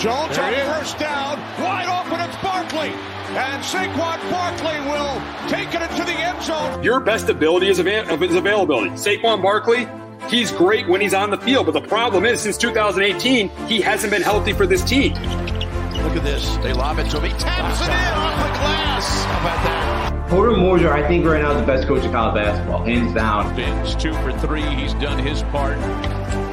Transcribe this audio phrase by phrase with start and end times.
[0.00, 2.88] Jones on first down, wide open, it's Barkley.
[3.36, 5.20] And Saquon Barkley will
[5.50, 6.82] take it into the end zone.
[6.82, 8.92] Your best ability is, avail- is availability.
[8.92, 9.86] Saquon Barkley,
[10.30, 14.10] he's great when he's on the field, but the problem is since 2018, he hasn't
[14.10, 15.12] been healthy for this team.
[15.12, 16.48] Look at this.
[16.62, 17.30] They lob it to him.
[17.30, 19.24] He taps it in off the glass.
[19.24, 20.28] How about that?
[20.30, 23.54] Porter Moser, I think right now is the best coach in college basketball, hands down.
[23.54, 24.62] Fins two for three.
[24.62, 25.76] He's done his part.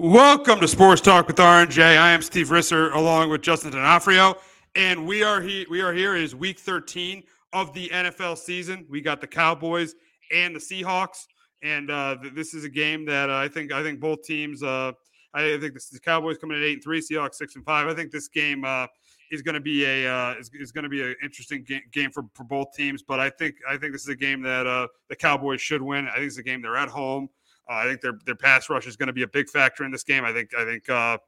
[0.00, 1.82] Welcome to Sports Talk with RNJ.
[1.82, 4.36] I am Steve Risser along with Justin D'Onofrio,
[4.76, 5.66] and we are here.
[5.68, 6.14] We are here.
[6.14, 8.86] It is Week 13 of the NFL season.
[8.88, 9.96] We got the Cowboys
[10.32, 11.26] and the Seahawks,
[11.64, 14.62] and uh, th- this is a game that uh, I think I think both teams.
[14.62, 14.92] Uh,
[15.34, 17.88] I think this, the Cowboys coming in at eight and three, Seahawks six and five.
[17.88, 18.86] I think this game uh,
[19.32, 22.12] is going to be a uh, is, is going to be an interesting ga- game
[22.12, 23.02] for, for both teams.
[23.02, 26.06] But I think I think this is a game that uh, the Cowboys should win.
[26.06, 27.28] I think it's a game they're at home.
[27.68, 29.90] Uh, I think their their pass rush is going to be a big factor in
[29.90, 30.24] this game.
[30.24, 31.18] I think I think uh,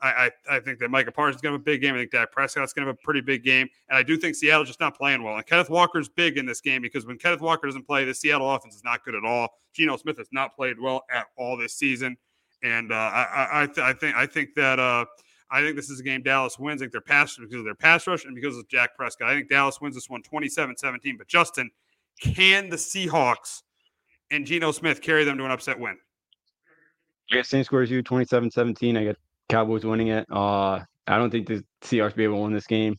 [0.00, 1.94] I, I, I think that Micah Parsons is going to have a big game.
[1.94, 4.34] I think Dak Prescott's going to have a pretty big game, and I do think
[4.34, 5.36] Seattle's just not playing well.
[5.36, 8.50] And Kenneth Walker's big in this game because when Kenneth Walker doesn't play, the Seattle
[8.50, 9.48] offense is not good at all.
[9.72, 12.16] Geno Smith has not played well at all this season,
[12.62, 14.78] and uh, I I, th- I think I think that.
[14.78, 15.04] Uh,
[15.48, 16.82] I think this is a game Dallas wins.
[16.82, 19.28] I think their pass because of their pass rush and because of Dak Prescott.
[19.28, 21.16] I think Dallas wins this one 27-17.
[21.16, 21.70] But Justin,
[22.20, 23.62] can the Seahawks
[24.30, 25.96] and Geno Smith carry them to an upset win?
[27.32, 28.96] Got same score as you, 27-17.
[28.96, 29.16] I got
[29.48, 30.26] Cowboys winning it.
[30.30, 32.96] Uh, I don't think the Seahawks be able to win this game.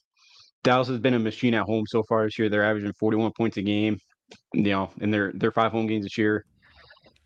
[0.64, 2.50] Dallas has been a machine at home so far this year.
[2.50, 4.00] They're averaging 41 points a game,
[4.54, 6.46] you know, in their their five home games this year,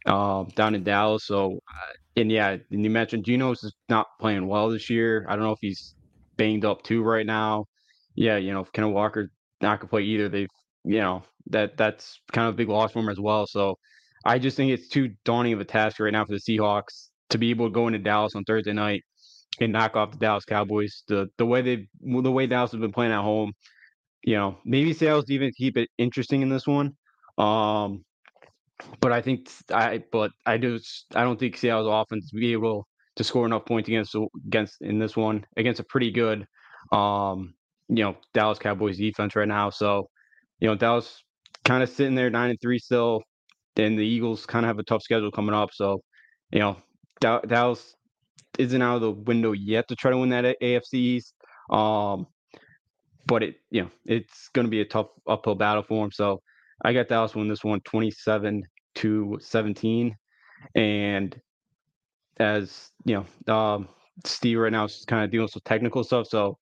[0.06, 1.26] uh, down in Dallas.
[1.26, 5.26] So, uh, and yeah, and you mentioned Geno's is not playing well this year.
[5.28, 5.96] I don't know if he's
[6.38, 7.66] banged up too right now.
[8.14, 10.50] Yeah, you know, Kenneth Walker not gonna play either, they've
[10.84, 13.48] you know that that's kind of a big loss for him as well.
[13.48, 13.78] So,
[14.26, 17.38] I just think it's too daunting of a task right now for the Seahawks to
[17.38, 19.04] be able to go into Dallas on Thursday night
[19.60, 21.04] and knock off the Dallas Cowboys.
[21.08, 23.54] The the way they the way Dallas has been playing at home,
[24.24, 26.94] you know, maybe Seattle's even keep it interesting in this one.
[27.38, 28.04] Um,
[29.00, 33.24] but I think I but I just I don't think Seattle's offense be able to
[33.24, 34.16] score enough points against
[34.48, 36.46] against in this one against a pretty good
[36.92, 37.54] um
[37.90, 39.70] you know Dallas Cowboys defense right now.
[39.70, 40.10] So
[40.60, 41.24] you know Dallas
[41.66, 43.24] kind of sitting there nine and three still.
[43.76, 45.70] Then the Eagles kind of have a tough schedule coming up.
[45.74, 46.02] So
[46.52, 46.78] you know
[47.20, 47.96] Dallas
[48.58, 51.34] isn't out of the window yet to try to win that AFC East.
[51.70, 52.28] Um,
[53.26, 56.12] but it, you know, it's going to be a tough uphill battle for them.
[56.12, 56.42] So
[56.84, 58.64] I got Dallas win this one 27
[58.96, 60.16] to 17.
[60.76, 61.40] And
[62.38, 63.88] as you know, um,
[64.26, 66.28] Steve right now is kind of dealing with some technical stuff.
[66.28, 66.58] So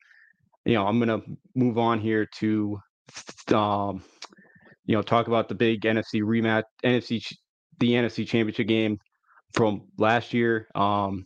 [0.66, 1.22] you know, I'm gonna
[1.56, 2.80] move on here to,
[3.54, 4.04] um,
[4.90, 7.24] you know, talk about the big NFC rematch, NFC,
[7.78, 8.98] the NFC Championship game
[9.54, 10.68] from last year.
[10.74, 11.26] Um,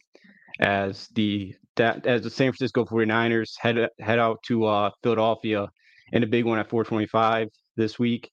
[0.59, 5.69] as the that as the San Francisco 49ers head head out to uh, Philadelphia
[6.11, 8.29] in a big one at 425 this week.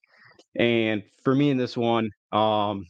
[0.58, 2.84] And for me in this one, um,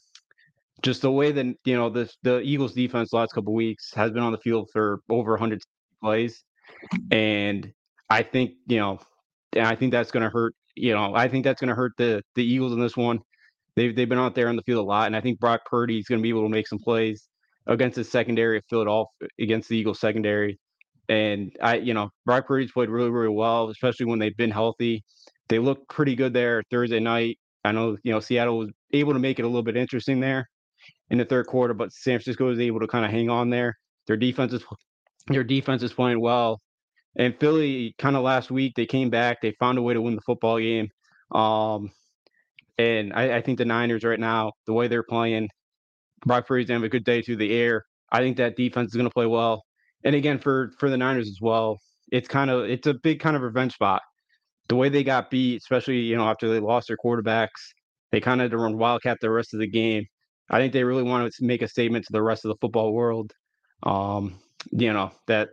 [0.80, 4.12] just the way that you know the the Eagles defense the last couple weeks has
[4.12, 5.60] been on the field for over 100
[6.02, 6.42] plays,
[7.10, 7.70] and
[8.08, 8.98] I think you know,
[9.52, 10.54] and I think that's going to hurt.
[10.80, 13.20] You know, I think that's going to hurt the the Eagles in this one.
[13.76, 15.98] They've they've been out there on the field a lot, and I think Brock Purdy
[15.98, 17.28] is going to be able to make some plays
[17.66, 20.58] against the secondary of Philadelphia against the Eagles secondary.
[21.08, 25.04] And I, you know, Brock Purdy's played really, really well, especially when they've been healthy.
[25.48, 27.38] They look pretty good there Thursday night.
[27.64, 30.48] I know, you know, Seattle was able to make it a little bit interesting there
[31.10, 33.76] in the third quarter, but San Francisco was able to kind of hang on there.
[34.06, 34.64] Their defense is
[35.28, 36.60] their defense is playing well.
[37.16, 40.14] And Philly kind of last week they came back, they found a way to win
[40.14, 40.88] the football game.
[41.32, 41.90] Um,
[42.78, 45.48] and I, I think the Niners right now, the way they're playing,
[46.24, 47.84] Brock Purdy's gonna have a good day through the air.
[48.12, 49.64] I think that defense is gonna play well.
[50.04, 51.78] And again, for for the Niners as well,
[52.10, 54.02] it's kind of it's a big kind of revenge spot.
[54.68, 57.48] The way they got beat, especially you know after they lost their quarterbacks,
[58.12, 60.04] they kind of had to run wildcat the rest of the game.
[60.48, 62.92] I think they really want to make a statement to the rest of the football
[62.92, 63.32] world.
[63.82, 64.38] Um,
[64.72, 65.50] you know that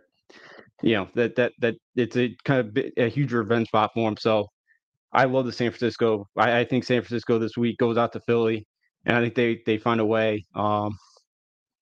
[0.82, 4.16] you know that that that it's a kind of a huge revenge spot for them.
[4.18, 4.46] So
[5.12, 6.26] I love the San Francisco.
[6.36, 8.66] I, I think San Francisco this week goes out to Philly,
[9.06, 10.96] and I think they they find a way um,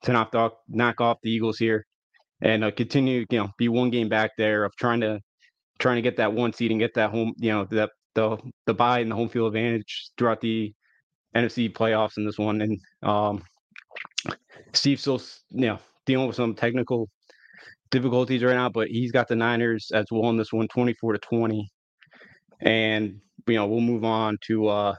[0.04, 1.84] to knock off knock off the Eagles here
[2.42, 5.20] and uh, continue, you know, be one game back there of trying to
[5.78, 8.74] trying to get that one seed and get that home, you know, that the the
[8.74, 10.72] buy and the home field advantage throughout the
[11.34, 12.60] NFC playoffs in this one.
[12.62, 13.42] And um,
[14.72, 15.20] Steve still,
[15.50, 17.08] you know, dealing with some technical
[17.90, 21.18] difficulties right now, but he's got the Niners as well in this one, 24 to
[21.18, 21.70] 20.
[22.60, 24.94] And you know, we'll move on to uh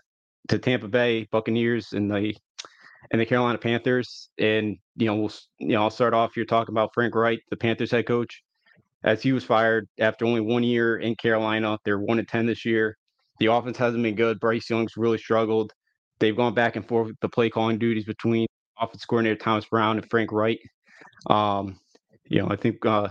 [0.49, 2.33] to Tampa Bay Buccaneers and the
[3.11, 4.29] and the Carolina Panthers.
[4.37, 7.57] And you know, we'll you know, I'll start off here talking about Frank Reich, the
[7.57, 8.43] Panthers head coach,
[9.03, 11.77] as he was fired after only one year in Carolina.
[11.83, 12.97] They're one and ten this year.
[13.39, 14.39] The offense hasn't been good.
[14.39, 15.71] Bryce Young's really struggled.
[16.19, 18.47] They've gone back and forth with the play calling duties between
[18.79, 20.59] offense coordinator Thomas Brown and Frank Reich.
[21.27, 21.79] Um,
[22.27, 23.09] you know, I think uh,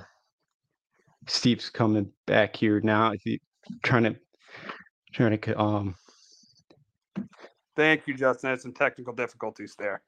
[1.27, 3.13] Steve's coming back here now.
[3.83, 4.17] trying to
[5.13, 5.95] trying to um
[7.77, 8.49] Thank you, Justin.
[8.49, 10.03] I had some technical difficulties there.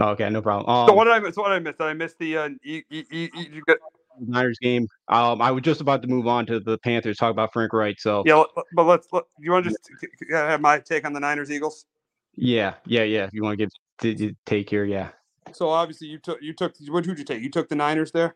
[0.00, 0.68] Okay, no problem.
[0.68, 1.36] Um, so what did I miss?
[1.36, 1.76] What did I miss?
[1.76, 3.76] Did I miss the uh, e- e- e- you got...
[4.18, 4.88] Niners game?
[5.08, 7.18] Um, I was just about to move on to the Panthers.
[7.18, 8.00] Talk about Frank Reich.
[8.00, 8.42] So yeah,
[8.72, 9.06] but let's.
[9.12, 9.90] Let, you want to just
[10.30, 11.86] have my take on the Niners Eagles?
[12.34, 13.24] Yeah, yeah, yeah.
[13.24, 13.68] If you want to
[14.02, 15.10] give take here, yeah.
[15.52, 17.42] So obviously you took you took what did you take?
[17.42, 18.34] You took the Niners there.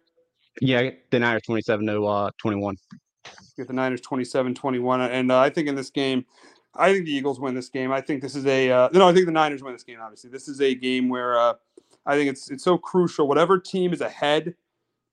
[0.61, 2.77] Yeah, the Niners twenty seven to uh, twenty one.
[3.57, 5.11] Get the Niners 27-21.
[5.11, 6.25] and uh, I think in this game,
[6.75, 7.93] I think the Eagles win this game.
[7.93, 9.09] I think this is a uh, no.
[9.09, 9.99] I think the Niners win this game.
[10.01, 11.55] Obviously, this is a game where uh,
[12.07, 13.27] I think it's it's so crucial.
[13.27, 14.55] Whatever team is ahead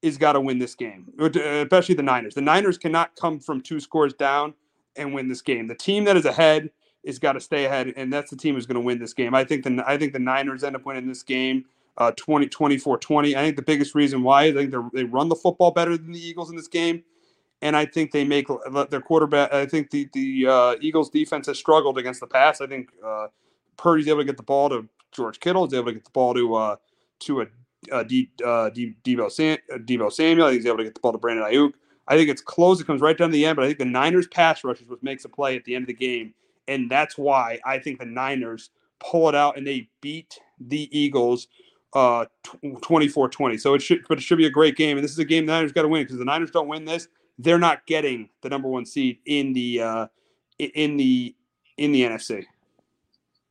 [0.01, 2.35] is got to win this game, uh, especially the Niners.
[2.35, 4.53] The Niners cannot come from two scores down
[4.95, 5.67] and win this game.
[5.67, 6.69] The team that is ahead
[7.03, 9.33] is got to stay ahead, and that's the team who's going to win this game.
[9.33, 11.65] I think the I think the Niners end up winning this game.
[11.97, 13.35] Uh, 20, 24 20.
[13.35, 16.11] I think the biggest reason why is I think they run the football better than
[16.11, 17.03] the Eagles in this game
[17.61, 18.47] and I think they make
[18.89, 19.53] their quarterback.
[19.53, 22.61] I think the the uh, Eagles defense has struggled against the pass.
[22.61, 23.27] I think uh,
[23.77, 25.65] Purdy's able to get the ball to George Kittle.
[25.65, 26.75] He's able to get the ball to uh,
[27.19, 27.47] to a,
[27.91, 30.49] a D, uh, D, Deebo, Sam, uh, Deebo Samuel.
[30.49, 31.73] He's able to get the ball to Brandon Aiyuk.
[32.07, 32.79] I think it's close.
[32.79, 34.87] It comes right down to the end, but I think the Niners pass rush is
[34.87, 36.33] what makes a play at the end of the game,
[36.67, 41.47] and that's why I think the Niners pull it out and they beat the Eagles
[41.93, 42.25] uh
[42.63, 43.59] 24-20.
[43.59, 45.45] So it should but it should be a great game and this is a game
[45.45, 47.07] the Niners got to win because the Niners don't win this,
[47.39, 50.07] they're not getting the number one seed in the uh,
[50.59, 51.35] in the
[51.77, 52.45] in the NFC.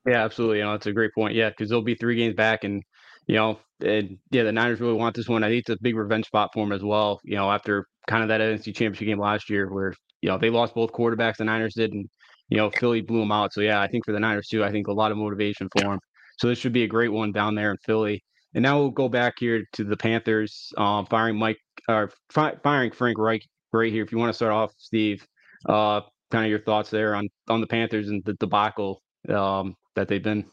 [0.07, 0.59] Yeah, absolutely.
[0.59, 1.35] You know, that's a great point.
[1.35, 2.83] Yeah, because they'll be three games back, and
[3.27, 5.43] you know, and yeah, the Niners really want this one.
[5.43, 7.21] I think it's a big revenge spot for them as well.
[7.25, 10.51] You know, after kind of that NFC Championship game last year, where you know they
[10.51, 12.09] lost both quarterbacks, the Niners did, and
[12.49, 13.53] you know Philly blew them out.
[13.53, 15.83] So yeah, I think for the Niners too, I think a lot of motivation for
[15.83, 15.99] them.
[16.37, 18.23] So this should be a great one down there in Philly.
[18.55, 22.91] And now we'll go back here to the Panthers, um, firing Mike or fi- firing
[22.91, 24.03] Frank Reich right here.
[24.03, 25.27] If you want to start off, Steve,
[25.69, 26.01] uh,
[26.31, 30.23] kind of your thoughts there on on the Panthers and the debacle um, that they've
[30.23, 30.45] been.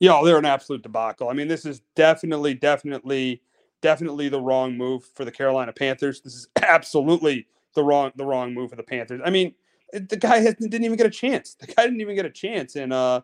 [0.00, 1.28] Yeah, they're an absolute debacle.
[1.28, 3.42] I mean, this is definitely, definitely,
[3.82, 6.20] definitely the wrong move for the Carolina Panthers.
[6.20, 9.20] This is absolutely the wrong the wrong move for the Panthers.
[9.24, 9.54] I mean,
[9.92, 11.54] the guy has, didn't even get a chance.
[11.54, 13.22] The guy didn't even get a chance, and uh,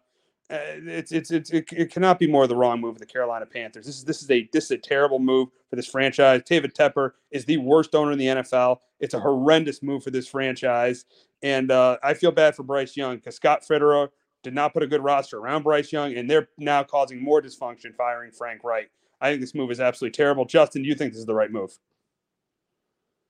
[0.50, 3.46] uh, it's it's it's it, it, cannot be more the wrong move of the Carolina
[3.46, 3.86] Panthers.
[3.86, 6.42] This is this is a this is a terrible move for this franchise.
[6.44, 8.78] David Tepper is the worst owner in the NFL.
[9.00, 11.06] It's a horrendous move for this franchise,
[11.42, 14.08] and uh, I feel bad for Bryce Young because Scott Fitterer
[14.42, 17.94] did not put a good roster around Bryce Young, and they're now causing more dysfunction
[17.96, 18.90] firing Frank Reich.
[19.22, 20.44] I think this move is absolutely terrible.
[20.44, 21.78] Justin, do you think this is the right move?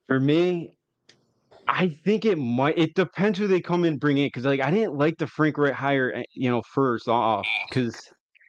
[0.09, 0.73] For me,
[1.69, 2.79] I think it might.
[2.79, 5.59] It depends who they come and bring in because like I didn't like the Frank
[5.59, 7.97] Reich hire, eh, you know, first off because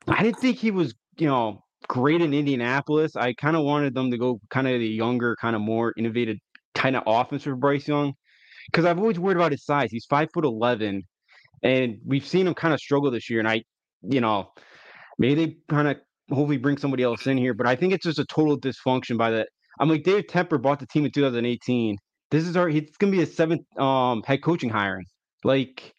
[0.08, 3.16] I didn't think he was, you know, great in Indianapolis.
[3.16, 6.38] I kind of wanted them to go kind of the younger, kind of more innovative
[6.74, 8.14] kind of offense for Bryce Young
[8.72, 9.90] because I've always worried about his size.
[9.92, 11.04] He's five foot eleven,
[11.64, 13.40] and we've seen him kind of struggle this year.
[13.40, 13.64] And I,
[14.02, 14.52] you know,
[15.18, 15.98] maybe they kind of
[16.30, 19.32] hopefully bring somebody else in here, but I think it's just a total dysfunction by
[19.32, 19.50] that.
[19.80, 21.98] I'm like Dave Tepper bought the team in 2018
[22.36, 25.06] this is our it's gonna be a seventh um head coaching hiring.
[25.44, 25.94] Like,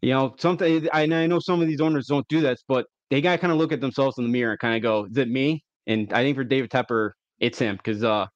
[0.00, 3.20] you know, something I, I know some of these owners don't do this, but they
[3.20, 5.28] gotta kind of look at themselves in the mirror and kind of go, is it
[5.28, 5.64] me?
[5.86, 8.26] And I think for David Tepper, it's him because uh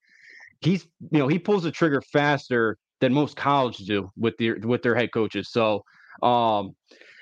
[0.61, 4.83] he's you know he pulls the trigger faster than most colleges do with their with
[4.83, 5.51] their head coaches.
[5.53, 5.85] So
[6.23, 6.75] um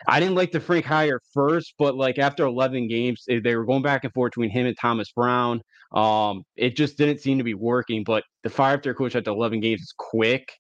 [0.07, 3.83] I didn't like the Frank hire first, but like after 11 games, they were going
[3.83, 5.63] back and forth between him and Thomas Brown.
[5.93, 8.05] Um, it just didn't seem to be working.
[8.05, 10.53] But the fire their coach after 11 games is quick,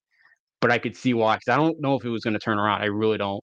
[0.61, 1.37] but I could see why.
[1.37, 2.83] Because I don't know if it was going to turn around.
[2.83, 3.43] I really don't.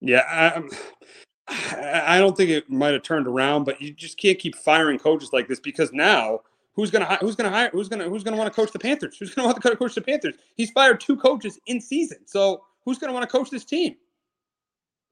[0.00, 0.60] Yeah,
[1.48, 4.98] I, I don't think it might have turned around, but you just can't keep firing
[4.98, 6.40] coaches like this because now
[6.74, 9.16] who's gonna who's gonna hire who's gonna who's gonna want to coach the Panthers?
[9.18, 10.34] Who's gonna want to coach the Panthers?
[10.56, 13.96] He's fired two coaches in season, so who's gonna want to coach this team?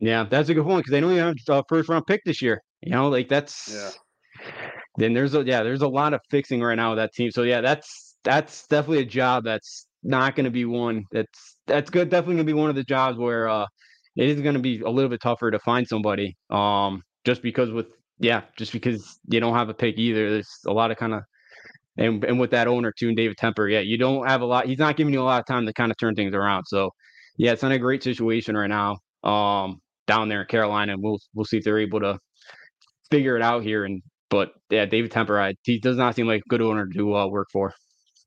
[0.00, 2.40] Yeah, that's a good point because they don't even have a first round pick this
[2.40, 2.62] year.
[2.82, 3.90] You know, like that's yeah.
[4.96, 7.30] Then there's a yeah, there's a lot of fixing right now with that team.
[7.30, 11.90] So yeah, that's that's definitely a job that's not going to be one that's that's
[11.90, 12.10] good.
[12.10, 13.66] Definitely going to be one of the jobs where uh,
[14.16, 16.36] it is going to be a little bit tougher to find somebody.
[16.50, 17.86] Um, just because with
[18.18, 20.30] yeah, just because you don't have a pick either.
[20.30, 21.22] There's a lot of kind of
[21.96, 24.66] and and with that owner too, and David Tepper, yeah, you don't have a lot.
[24.66, 26.64] He's not giving you a lot of time to kind of turn things around.
[26.66, 26.90] So
[27.36, 28.98] yeah, it's not a great situation right now.
[29.28, 30.94] Um, down there in Carolina.
[30.94, 32.18] And we'll we'll see if they're able to
[33.10, 33.84] figure it out here.
[33.84, 37.16] And but yeah, David Tepper, I, he does not seem like a good owner to
[37.16, 37.72] uh, work for.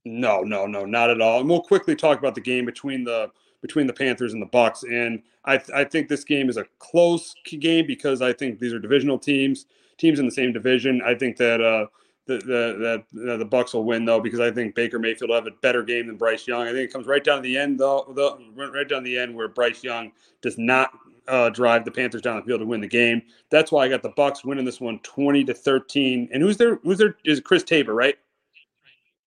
[0.05, 1.41] No, no, no, not at all.
[1.41, 3.29] And we'll quickly talk about the game between the
[3.61, 4.83] between the Panthers and the Bucks.
[4.83, 8.73] And I th- I think this game is a close game because I think these
[8.73, 9.65] are divisional teams,
[9.97, 11.01] teams in the same division.
[11.05, 11.85] I think that uh,
[12.25, 15.47] the the the, the Bucks will win though because I think Baker Mayfield will have
[15.47, 16.63] a better game than Bryce Young.
[16.63, 19.35] I think it comes right down to the end though, the, right down the end
[19.35, 20.11] where Bryce Young
[20.41, 20.91] does not
[21.31, 23.21] uh, drive the Panthers down the field to win the game.
[23.49, 26.29] That's why I got the Bucks winning this one 20 to 13.
[26.33, 26.75] And who's there?
[26.83, 27.15] Who's there?
[27.23, 28.15] Is Chris Tabor, right?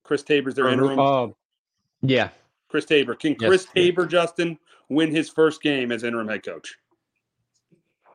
[0.04, 0.98] Chris Tabor's their interim.
[0.98, 1.28] Uh,
[2.02, 2.28] yeah.
[2.68, 3.14] Chris Tabor.
[3.14, 4.58] Can Chris yes, Tabor, Justin,
[4.90, 6.76] win his first game as interim head coach?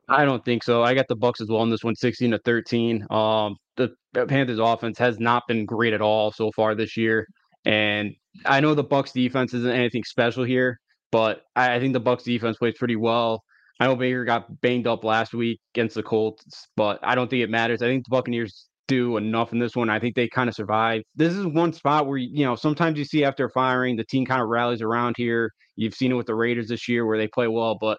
[0.07, 0.83] I don't think so.
[0.83, 3.07] I got the Bucks as well in this one, 16 to 13.
[3.09, 7.27] Um, the Panthers offense has not been great at all so far this year.
[7.65, 8.13] And
[8.45, 10.79] I know the Bucks defense isn't anything special here,
[11.11, 13.43] but I think the Bucks defense plays pretty well.
[13.79, 17.43] I know Baker got banged up last week against the Colts, but I don't think
[17.43, 17.81] it matters.
[17.81, 19.89] I think the Buccaneers do enough in this one.
[19.89, 21.03] I think they kind of survive.
[21.15, 24.41] This is one spot where you know sometimes you see after firing the team kind
[24.41, 25.53] of rallies around here.
[25.77, 27.97] You've seen it with the Raiders this year where they play well, but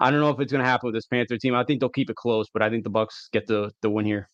[0.00, 1.54] I don't know if it's going to happen with this Panther team.
[1.54, 4.06] I think they'll keep it close, but I think the Bucks get the the win
[4.06, 4.28] here.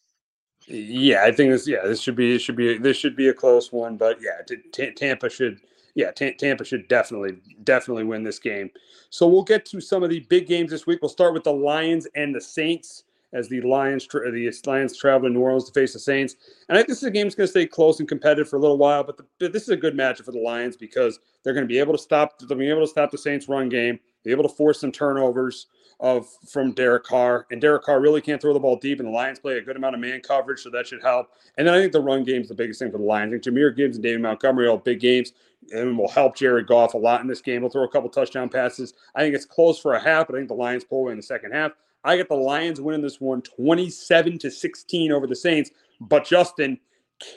[0.66, 1.68] Yeah, I think this.
[1.68, 2.38] Yeah, this should be.
[2.38, 2.78] Should be.
[2.78, 3.96] This should be a close one.
[3.96, 5.60] But yeah, t- Tampa should
[5.96, 8.70] yeah, T- Tampa should definitely, definitely win this game.
[9.08, 11.00] So we'll get to some of the big games this week.
[11.00, 15.26] We'll start with the Lions and the Saints as the Lions tra- the Lions travel
[15.26, 16.36] to New Orleans to face the Saints.
[16.68, 18.56] And I think this is a game that's going to stay close and competitive for
[18.56, 19.04] a little while.
[19.04, 21.68] But, the, but this is a good matchup for the Lions because they're going to
[21.68, 22.38] be able to stop.
[22.38, 23.98] They'll be able to stop the Saints' run game.
[24.22, 25.66] Be able to force some turnovers
[26.00, 27.46] of from Derek Carr.
[27.50, 29.76] And Derek Carr really can't throw the ball deep, and the Lions play a good
[29.76, 31.30] amount of man coverage, so that should help.
[31.56, 33.30] And then I think the run game is the biggest thing for the Lions.
[33.30, 35.32] I think Jahmyr Gibbs and David Montgomery all big games
[35.72, 37.62] and will help Jared Goff a lot in this game.
[37.62, 38.94] He'll throw a couple touchdown passes.
[39.14, 41.16] I think it's close for a half, but I think the Lions pull away in
[41.18, 41.72] the second half.
[42.04, 45.70] I get the Lions winning this one 27 to 16 over the Saints.
[46.00, 46.78] But Justin,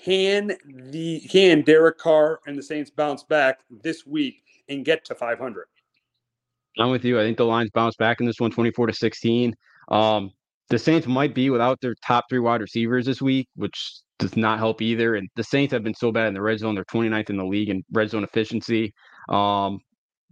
[0.05, 5.15] can the can Derek Carr and the Saints bounce back this week and get to
[5.15, 5.65] 500?
[6.77, 7.19] I'm with you.
[7.19, 9.55] I think the Lions bounce back in this one 24 to 16.
[9.89, 10.31] Um,
[10.69, 14.59] the Saints might be without their top three wide receivers this week, which does not
[14.59, 15.15] help either.
[15.15, 16.75] And the Saints have been so bad in the red zone.
[16.75, 18.93] They're 29th in the league in red zone efficiency.
[19.29, 19.79] Um,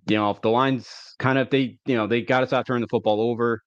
[0.07, 0.89] you know, if the Lions
[1.19, 3.61] kind of they, you know, they got to stop turning the football over.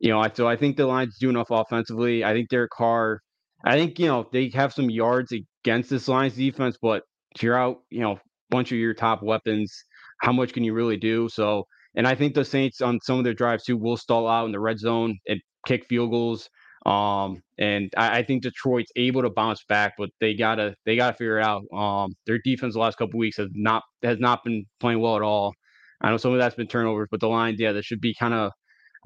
[0.00, 2.24] You know, so I think the Lions do enough offensively.
[2.24, 3.20] I think Derek Carr,
[3.64, 7.02] I think, you know, they have some yards against this Lions defense, but
[7.40, 8.18] you're out, you know,
[8.50, 9.74] bunch of your top weapons.
[10.20, 11.28] How much can you really do?
[11.30, 11.64] So,
[11.94, 14.52] and I think the Saints on some of their drives too will stall out in
[14.52, 16.48] the red zone and kick field goals.
[16.86, 21.16] Um, and I, I, think Detroit's able to bounce back, but they gotta they gotta
[21.16, 21.64] figure it out.
[21.76, 25.22] Um, their defense the last couple weeks has not has not been playing well at
[25.22, 25.52] all.
[26.00, 28.34] I know some of that's been turnovers, but the Lions, yeah, that should be kind
[28.34, 28.52] of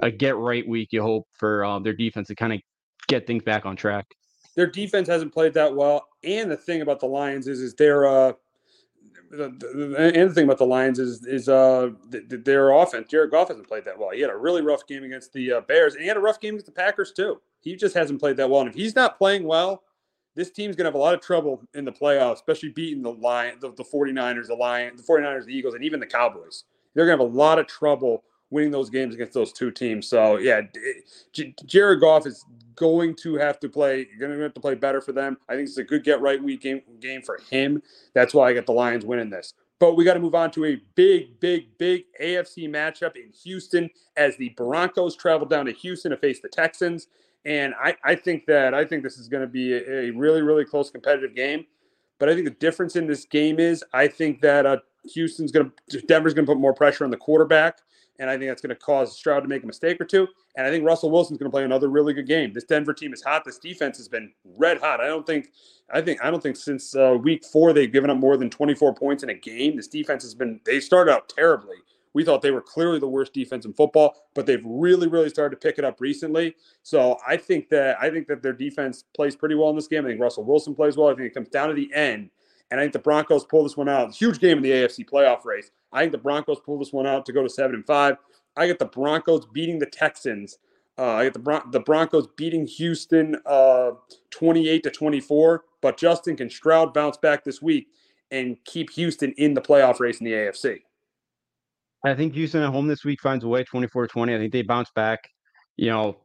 [0.02, 0.88] a get right week.
[0.92, 2.60] You hope for um, their defense to kind of
[3.08, 4.04] get things back on track.
[4.56, 8.06] Their defense hasn't played that well, and the thing about the Lions is is they're
[8.06, 8.32] uh,
[9.30, 13.08] the, the, and the thing about the Lions is is uh their offense.
[13.08, 14.10] Jared Goff hasn't played that well.
[14.10, 16.40] He had a really rough game against the uh, Bears, and he had a rough
[16.40, 17.40] game against the Packers too.
[17.60, 18.60] He just hasn't played that well.
[18.60, 19.82] And if he's not playing well,
[20.34, 23.56] this team's gonna have a lot of trouble in the playoffs, especially beating the Lion,
[23.60, 26.64] the, the 49ers, the Lions, the 49ers, the Eagles, and even the Cowboys.
[26.94, 30.08] They're gonna have a lot of trouble winning those games against those two teams.
[30.08, 30.62] So yeah,
[31.66, 34.06] Jared Goff is going to have to play.
[34.10, 35.38] You're Going to have to play better for them.
[35.48, 37.82] I think it's a good get right week game game for him.
[38.14, 39.54] That's why I got the Lions winning this.
[39.78, 43.88] But we got to move on to a big, big, big AFC matchup in Houston
[44.16, 47.06] as the Broncos travel down to Houston to face the Texans.
[47.44, 50.42] And I, I think that I think this is going to be a, a, really,
[50.42, 51.64] really close competitive game.
[52.18, 54.78] But I think the difference in this game is I think that uh,
[55.14, 57.78] Houston's going to Denver's going to put more pressure on the quarterback
[58.20, 60.28] and I think that's going to cause Stroud to make a mistake or two.
[60.54, 62.52] And I think Russell Wilson's going to play another really good game.
[62.52, 63.44] This Denver team is hot.
[63.46, 65.00] This defense has been red hot.
[65.00, 65.48] I don't think,
[65.92, 68.94] I think, I don't think since uh, week four they've given up more than 24
[68.94, 69.74] points in a game.
[69.74, 70.60] This defense has been.
[70.66, 71.76] They started out terribly.
[72.12, 75.60] We thought they were clearly the worst defense in football, but they've really, really started
[75.60, 76.56] to pick it up recently.
[76.82, 80.04] So I think that I think that their defense plays pretty well in this game.
[80.04, 81.08] I think Russell Wilson plays well.
[81.08, 82.30] I think it comes down to the end
[82.70, 84.14] and I think the Broncos pull this one out.
[84.14, 85.70] Huge game in the AFC playoff race.
[85.92, 88.16] I think the Broncos pull this one out to go to seven and five.
[88.56, 90.58] I get the Broncos beating the Texans.
[90.96, 93.92] Uh, I get the Bron- the Broncos beating Houston uh,
[94.30, 95.64] 28 to 24.
[95.80, 97.88] But Justin can Stroud bounce back this week
[98.30, 100.82] and keep Houston in the playoff race in the AFC.
[102.04, 104.34] I think Houston at home this week finds a way 24 20.
[104.34, 105.20] I think they bounce back.
[105.76, 106.16] You know,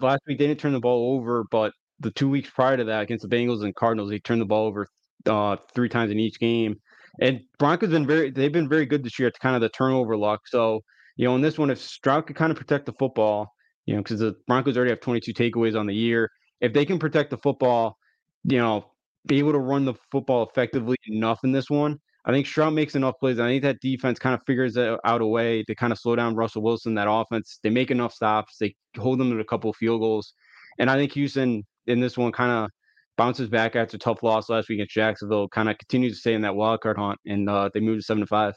[0.00, 3.02] last week they didn't turn the ball over, but the two weeks prior to that
[3.02, 4.88] against the Bengals and Cardinals, they turned the ball over
[5.26, 6.80] uh, three times in each game.
[7.20, 10.16] And Broncos been very they've been very good this year at kind of the turnover
[10.16, 10.42] luck.
[10.48, 10.82] So
[11.16, 13.54] you know, in this one, if Stroud could kind of protect the football,
[13.86, 16.30] you know, because the Broncos already have 22 takeaways on the year.
[16.60, 17.96] If they can protect the football,
[18.44, 18.90] you know,
[19.26, 22.96] be able to run the football effectively enough in this one, I think Stroud makes
[22.96, 23.38] enough plays.
[23.38, 26.34] I think that defense kind of figures out a way to kind of slow down
[26.34, 26.94] Russell Wilson.
[26.94, 28.58] That offense, they make enough stops.
[28.58, 30.34] They hold them to a couple field goals,
[30.78, 32.70] and I think Houston in this one kind of
[33.16, 35.48] bounces back after a tough loss last week against Jacksonville.
[35.48, 38.02] Kind of continues to stay in that wild card hunt, and uh, they move to
[38.02, 38.54] seven to five.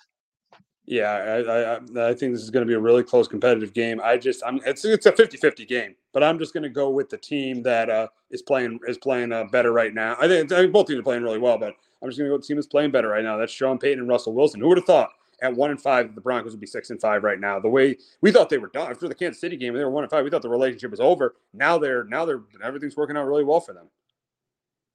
[0.85, 4.01] Yeah, I, I, I think this is going to be a really close competitive game.
[4.03, 7.09] I just I'm it's it's a 50-50 game, but I'm just going to go with
[7.09, 10.15] the team that uh, is playing is playing uh, better right now.
[10.19, 12.31] I think, I think both teams are playing really well, but I'm just going to
[12.31, 13.37] go with the team that's playing better right now.
[13.37, 14.61] That's Sean Payton and Russell Wilson.
[14.61, 15.09] Who would have thought
[15.41, 17.59] at one and five the Broncos would be six and five right now?
[17.59, 20.03] The way we thought they were done after the Kansas City game, they were one
[20.03, 20.23] and five.
[20.23, 21.35] We thought the relationship was over.
[21.53, 23.87] Now they're now they're everything's working out really well for them.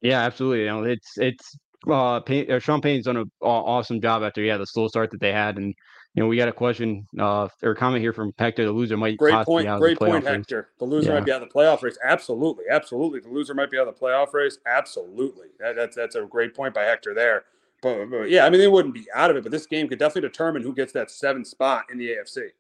[0.01, 0.61] Yeah, absolutely.
[0.61, 1.57] You know, it's it's
[1.91, 5.21] uh, Pay, uh, Sean Payton's done an awesome job after yeah the slow start that
[5.21, 5.75] they had, and
[6.15, 8.65] you know, we got a question uh, or a comment here from Hector.
[8.65, 9.69] The loser might great point.
[9.79, 10.69] Great point, Hector.
[10.79, 11.19] The loser yeah.
[11.19, 11.99] might be out of the playoff race.
[12.05, 13.19] Absolutely, absolutely.
[13.19, 14.59] The loser might be out of the playoff race.
[14.65, 15.49] Absolutely.
[15.59, 17.45] That, that's that's a great point by Hector there.
[17.83, 19.99] But, but, yeah, I mean they wouldn't be out of it, but this game could
[19.99, 22.51] definitely determine who gets that seventh spot in the AFC.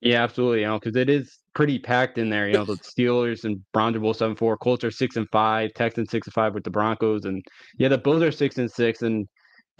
[0.00, 0.60] Yeah, absolutely.
[0.60, 2.46] You know, because it is pretty packed in there.
[2.46, 4.56] You know, the Steelers and Browns are both seven four.
[4.56, 5.74] Colts are six and five.
[5.74, 7.44] Texans six and five with the Broncos, and
[7.76, 9.02] yeah, the Bills are six and six.
[9.02, 9.26] And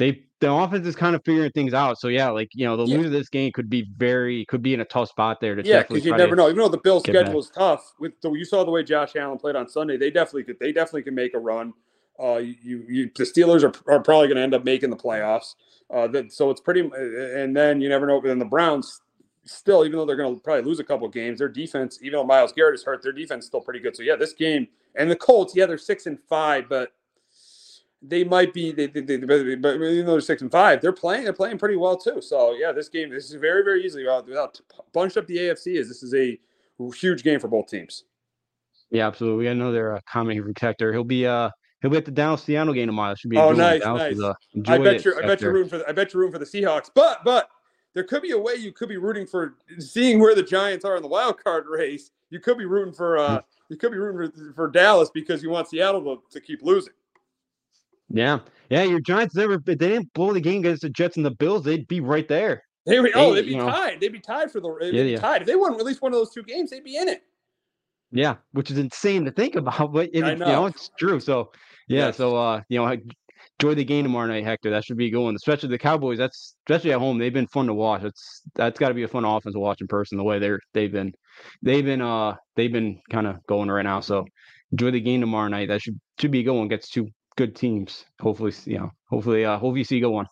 [0.02, 1.98] they the offense is kind of figuring things out.
[2.00, 2.96] So yeah, like you know, the yeah.
[2.96, 5.54] loser of this game could be very could be in a tough spot there.
[5.54, 6.48] To yeah, because you never know.
[6.48, 9.38] Even though the Bills' schedule is tough, with the, you saw the way Josh Allen
[9.38, 10.58] played on Sunday, they definitely could.
[10.58, 11.72] They definitely can make a run.
[12.22, 15.54] Uh, you, you, the Steelers are, are probably going to end up making the playoffs.
[15.92, 18.20] Uh, that, so it's pretty, and then you never know.
[18.20, 19.00] But then the Browns,
[19.44, 22.24] still, even though they're going to probably lose a couple games, their defense, even though
[22.24, 23.96] Myles Garrett is hurt, their defense is still pretty good.
[23.96, 26.92] So yeah, this game and the Colts, yeah, they're six and five, but
[28.02, 31.24] they might be they, they, they, but even though they're six and five, they're playing
[31.24, 32.20] they're playing pretty well too.
[32.20, 34.60] So yeah, this game this is very very easily without, without
[34.92, 36.38] bunched up the AFC is this is a
[36.94, 38.04] huge game for both teams.
[38.90, 39.38] Yeah, absolutely.
[39.38, 40.92] We got another uh, comment here from Hector.
[40.92, 43.14] He'll be uh he'll be at the Dallas Seattle game tomorrow.
[43.14, 44.20] Should be oh nice nice.
[44.20, 44.34] Uh,
[44.66, 46.50] I bet you I bet you're rooting for the, I bet you're rooting for the
[46.50, 47.48] Seahawks, but but
[47.94, 50.96] there could be a way you could be rooting for seeing where the Giants are
[50.96, 52.10] in the wild card race.
[52.30, 53.44] You could be rooting for uh hmm.
[53.68, 56.94] you could be rooting for, for Dallas because you want Seattle to, to keep losing.
[58.12, 58.83] Yeah, yeah.
[58.83, 61.64] Your Giants never they didn't blow the game against the Jets and the Bills.
[61.64, 62.62] They'd be right there.
[62.85, 63.94] They were, oh, they'd be tied.
[63.94, 63.98] Know.
[64.01, 64.77] They'd be tied for the.
[64.81, 65.18] They'd yeah, yeah.
[65.18, 66.70] tied if they won at least one of those two games.
[66.70, 67.22] They'd be in it.
[68.11, 70.31] Yeah, which is insane to think about, but it, know.
[70.31, 71.20] you know it's true.
[71.20, 71.53] So
[71.88, 72.16] yeah, yes.
[72.16, 72.96] so uh, you know,
[73.61, 74.70] enjoy the game tomorrow night, Hector.
[74.70, 75.37] That should be going.
[75.37, 76.18] Especially the Cowboys.
[76.18, 77.18] That's especially at home.
[77.18, 78.03] They've been fun to watch.
[78.03, 80.18] It's that's got to be a fun offense to watch in person.
[80.18, 81.12] The way they're they've been
[81.62, 84.01] they've been uh they've been kind of going right now.
[84.01, 84.27] So
[84.72, 85.68] enjoy the game tomorrow night.
[85.68, 86.68] That should should be a good one.
[86.68, 88.04] Gets two good teams.
[88.20, 90.26] Hopefully, you know, hopefully, uh, hopefully you see good one.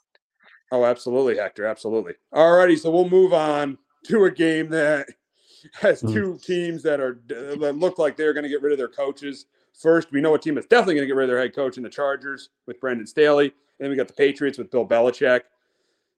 [0.73, 1.67] Oh, absolutely, Hector.
[1.67, 2.13] Absolutely.
[2.33, 5.07] All righty, so we'll move on to a game that
[5.75, 6.13] has Mm.
[6.13, 9.47] two teams that are that look like they're going to get rid of their coaches.
[9.79, 11.77] First, we know a team that's definitely going to get rid of their head coach
[11.77, 13.47] in the Chargers with Brandon Staley.
[13.47, 15.41] And then we got the Patriots with Bill Belichick.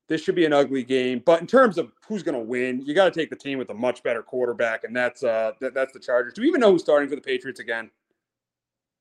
[0.08, 2.92] This should be an ugly game, but in terms of who's going to win, you
[2.92, 5.92] got to take the team with a much better quarterback, and that's uh that, that's
[5.92, 6.34] the Chargers.
[6.34, 7.90] Do we even know who's starting for the Patriots again?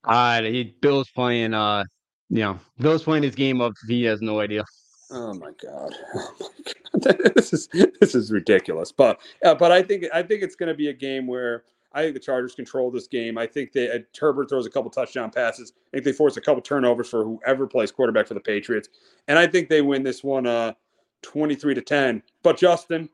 [0.04, 1.54] Uh, he, Bill's playing.
[1.54, 1.84] Uh,
[2.30, 4.64] you know, Bill's playing his game of he has no idea.
[5.12, 6.50] Oh my god, oh
[7.36, 7.68] this is
[8.00, 8.92] this is ridiculous.
[8.92, 12.04] But uh, but I think I think it's going to be a game where I
[12.04, 13.38] think the Chargers control this game.
[13.38, 15.74] I think they uh, Herbert throws a couple touchdown passes.
[15.88, 18.90] I think they force a couple turnovers for whoever plays quarterback for the Patriots,
[19.28, 20.74] and I think they win this one uh,
[21.22, 22.24] twenty three to ten.
[22.44, 23.10] But Justin,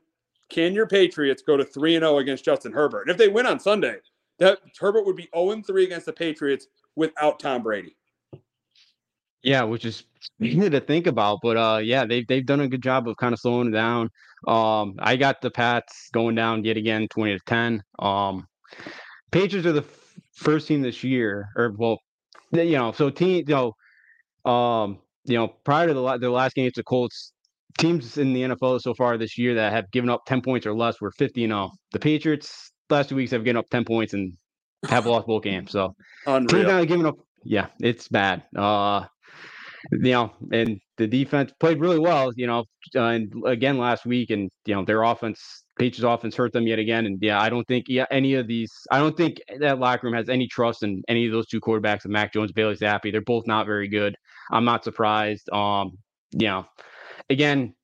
[0.48, 3.02] can your Patriots go to three and zero against Justin Herbert?
[3.02, 3.96] And if they win on Sunday,
[4.38, 7.96] that Herbert would be zero and three against the Patriots without Tom Brady.
[9.42, 10.04] Yeah, which is
[10.40, 13.32] easy to think about, but uh, yeah, they've they've done a good job of kind
[13.32, 14.10] of slowing it down.
[14.46, 17.82] Um, I got the Pats going down yet again, twenty to ten.
[17.98, 18.46] Um,
[19.30, 21.98] Patriots are the f- first team this year, or well,
[22.52, 23.72] you know, so team, you
[24.44, 27.32] know, um, you know, prior to the la- the last game against the Colts,
[27.78, 30.74] teams in the NFL so far this year that have given up ten points or
[30.74, 31.70] less were fifty and zero.
[31.92, 34.34] The Patriots last two weeks have given up ten points and
[34.88, 35.70] have lost both games.
[35.70, 35.94] So
[36.26, 36.84] teams Unreal.
[36.84, 38.44] giving up, yeah, it's bad.
[38.56, 39.04] Uh,
[39.92, 44.30] you know, and the defense played really well, you know, uh, and again last week,
[44.30, 47.66] and you know their offense, Patriots offense hurt them yet again, and yeah, I don't
[47.66, 51.02] think yeah any of these, I don't think that locker room has any trust in
[51.08, 53.10] any of those two quarterbacks, of Mac Jones, Bailey Zappe.
[53.10, 54.16] They're both not very good.
[54.50, 55.48] I'm not surprised.
[55.50, 55.92] Um,
[56.32, 56.66] you know,
[57.30, 57.74] again.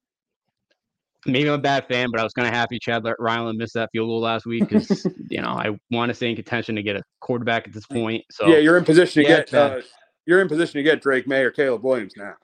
[1.26, 3.90] Maybe I'm a bad fan, but I was kind of happy Chad Ryland missed that
[3.92, 6.96] field goal last week because you know I want to stay in contention to get
[6.96, 8.24] a quarterback at this point.
[8.30, 9.80] So yeah, you're in position to Yeah, get uh,
[10.26, 12.34] you're in position to get Drake Maye or Caleb Williams now.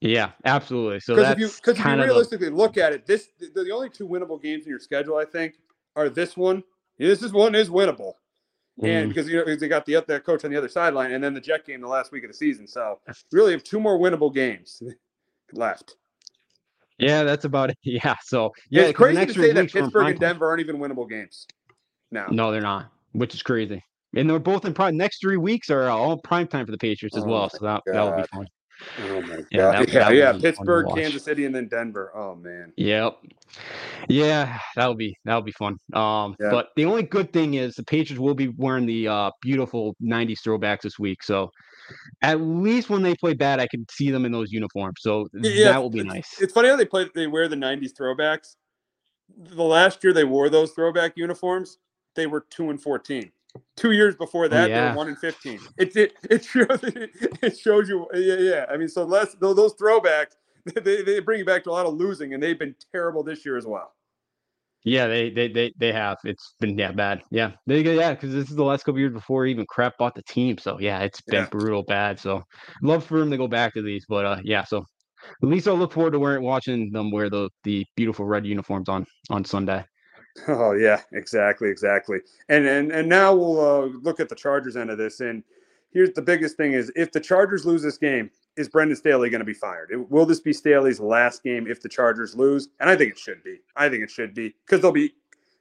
[0.00, 1.00] Yeah, absolutely.
[1.00, 3.06] So Because that's if you because if you kind of the- realistically look at it,
[3.06, 5.54] this the, the only two winnable games in your schedule, I think,
[5.96, 6.62] are this one.
[6.98, 8.14] This is one is winnable,
[8.82, 9.08] and Mm.
[9.08, 11.34] because you know 'cause they got the that coach on the other sideline, and then
[11.34, 12.66] the Jet game the last week of the season.
[12.66, 12.98] So
[13.32, 14.82] really, have two more winnable games
[15.52, 15.96] left.
[17.00, 17.78] Yeah, that's about it.
[17.84, 18.14] Yeah.
[18.24, 20.20] So yeah, it's crazy to say that weeks we're in Pittsburgh and.
[20.20, 21.46] Denver aren't even winnable games.
[22.10, 22.26] now.
[22.30, 23.82] No, they're not, which is crazy.
[24.16, 24.96] And they're both in prime.
[24.96, 27.48] Next three weeks are all prime time for the Patriots as Oh well.
[27.50, 28.46] So that that will be fun.
[29.02, 29.46] Oh my god!
[29.50, 30.32] Yeah, that- yeah, that yeah.
[30.32, 30.86] would be fun to Pittsburgh.
[30.94, 32.10] Kansas City, and then Denver.
[32.16, 32.72] Oh man.
[32.76, 33.18] Yep.
[34.08, 35.76] Yeah, that'll be that'll be fun.
[35.92, 36.50] Um, Yeah.
[36.50, 40.38] but the only good thing is the Patriots will be wearing the uh beautiful '90s
[40.44, 41.22] throwbacks this week.
[41.22, 41.50] So
[42.22, 44.96] at least when they play bad, I can see them in those uniforms.
[45.00, 46.40] So Yeah, that will be it's- nice.
[46.40, 47.08] It's funny how they play.
[47.14, 48.56] They wear the '90s throwbacks.
[49.36, 51.78] The last year they wore those throwback uniforms,
[52.16, 53.30] they were two and fourteen.
[53.76, 54.90] Two years before oh, that, they Oh, yeah.
[54.92, 55.60] were one and fifteen.
[55.78, 58.06] It it it shows it shows you.
[58.14, 58.66] Yeah, yeah.
[58.70, 60.34] I mean, so less those throwbacks,
[60.82, 63.44] they, they bring you back to a lot of losing, and they've been terrible this
[63.44, 63.92] year as well.
[64.84, 66.18] Yeah, they they they they have.
[66.24, 67.22] It's been yeah bad.
[67.30, 70.14] Yeah, they go yeah because this is the last couple years before even Kraft bought
[70.14, 70.56] the team.
[70.58, 71.48] So yeah, it's been Yeah.
[71.50, 72.18] brutal bad.
[72.18, 72.42] So
[72.82, 74.64] love for them to go back to these, but uh yeah.
[74.64, 74.78] So
[75.42, 78.88] at least I'll look forward to wearing watching them wear the the beautiful red uniforms
[78.88, 79.84] on on Sunday.
[80.48, 82.20] Oh yeah, exactly, exactly.
[82.48, 85.20] And and and now we'll uh, look at the Chargers end of this.
[85.20, 85.42] And
[85.92, 89.40] here's the biggest thing: is if the Chargers lose this game, is Brandon Staley going
[89.40, 89.90] to be fired?
[89.90, 92.68] It- will this be Staley's last game if the Chargers lose?
[92.80, 93.60] And I think it should be.
[93.76, 95.14] I think it should be because they'll be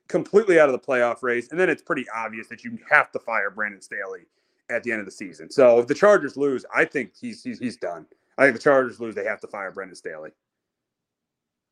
[0.07, 3.19] completely out of the playoff race, and then it's pretty obvious that you have to
[3.19, 4.21] fire Brandon Staley
[4.69, 5.49] at the end of the season.
[5.51, 8.05] So if the Chargers lose, I think he's he's, he's done.
[8.37, 10.29] I think the Chargers lose, they have to fire Brandon Staley.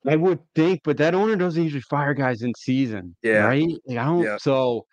[0.06, 3.16] I would think, but that owner doesn't usually fire guys in season.
[3.24, 3.46] Yeah.
[3.46, 3.68] Right?
[3.86, 4.38] Like, I don't Yeah.
[4.38, 4.86] so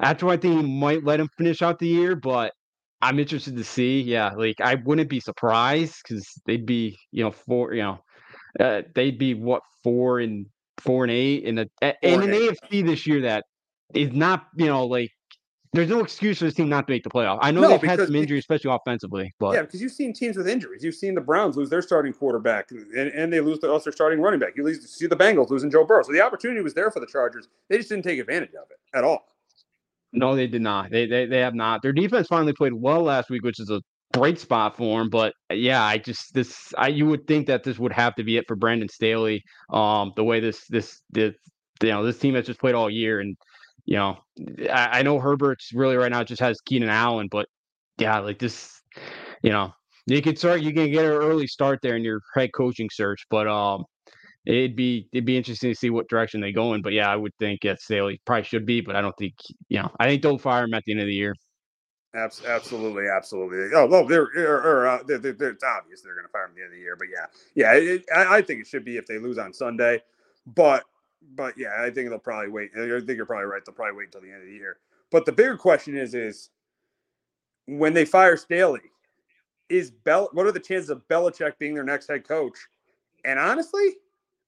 [0.00, 2.52] after I think he might let him finish out the year, but
[3.02, 4.00] I'm interested to see.
[4.00, 7.98] Yeah, like I wouldn't be surprised because they'd be, you know, four, you know,
[8.58, 10.46] uh, they'd be what four and
[10.78, 11.68] four and eight in the
[12.02, 13.44] in an AFC this year that
[13.92, 15.10] is not, you know, like
[15.72, 17.38] there's no excuse for this team not to make the playoff.
[17.40, 20.36] I know No, they've had some injuries, especially offensively, but Yeah, because you've seen teams
[20.36, 20.84] with injuries.
[20.84, 23.92] You've seen the Browns lose their starting quarterback, and, and they lose the, also their
[23.92, 24.52] starting running back.
[24.54, 26.02] You lose, see the Bengals losing Joe Burrow.
[26.02, 27.48] So the opportunity was there for the Chargers.
[27.68, 29.24] They just didn't take advantage of it at all.
[30.12, 30.90] No, they did not.
[30.90, 31.82] They they they have not.
[31.82, 33.80] Their defense finally played well last week, which is a
[34.12, 35.08] bright spot for them.
[35.08, 38.24] But uh, yeah, I just this I you would think that this would have to
[38.24, 39.42] be it for Brandon Staley.
[39.70, 41.34] Um, the way this this this
[41.82, 43.36] you know this team has just played all year, and
[43.86, 44.18] you know
[44.70, 47.48] I, I know Herbert's really right now just has Keenan Allen, but
[47.98, 48.70] yeah, like this,
[49.42, 49.72] you know
[50.06, 53.24] you could start you can get an early start there in your head coaching search,
[53.30, 53.84] but um.
[54.46, 56.82] It'd be it'd be interesting to see what direction they go in.
[56.82, 59.34] But yeah, I would think yeah, Staley probably should be, but I don't think
[59.68, 59.90] you know.
[59.98, 61.34] I think don't fire him at the end of the year.
[62.14, 63.74] Absolutely, absolutely.
[63.74, 66.56] Oh, well, they're, or, uh, they're, they're, it's obvious they're going to fire him at
[66.56, 66.94] the end of the year.
[66.94, 70.02] But yeah, yeah, it, I, I think it should be if they lose on Sunday.
[70.46, 70.84] But
[71.34, 72.70] but yeah, I think they'll probably wait.
[72.76, 73.62] I think you're probably right.
[73.64, 74.78] They'll probably wait until the end of the year.
[75.10, 76.50] But the bigger question is is
[77.66, 78.80] when they fire Staley,
[79.68, 80.28] is Bell?
[80.32, 82.58] What are the chances of Belichick being their next head coach?
[83.24, 83.96] And honestly,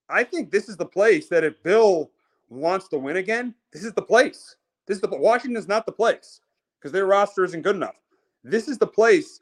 [0.09, 2.11] I think this is the place that if Bill
[2.49, 4.57] wants to win again, this is the place.
[4.87, 6.41] This is the Washington is not the place
[6.79, 7.97] because their roster isn't good enough.
[8.43, 9.41] This is the place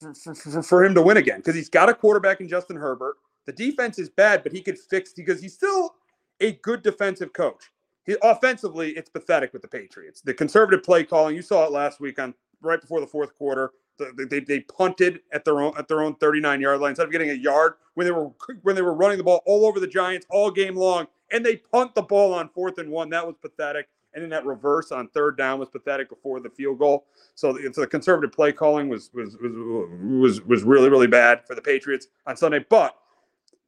[0.00, 3.16] for, for, for him to win again because he's got a quarterback in Justin Herbert.
[3.46, 5.94] The defense is bad, but he could fix because he's still
[6.40, 7.64] a good defensive coach.
[8.04, 10.20] He, offensively, it's pathetic with the Patriots.
[10.20, 13.72] The conservative play calling, you saw it last week on right before the fourth quarter.
[13.98, 17.30] They, they punted at their own at their own 39 yard line instead of getting
[17.30, 18.30] a yard when they were
[18.62, 21.56] when they were running the ball all over the Giants all game long, and they
[21.56, 23.10] punt the ball on fourth and one.
[23.10, 23.88] That was pathetic.
[24.14, 27.06] And then that reverse on third down was pathetic before the field goal.
[27.34, 29.52] So the, so the conservative play calling was was was
[30.00, 32.64] was was really really bad for the Patriots on Sunday.
[32.70, 32.96] But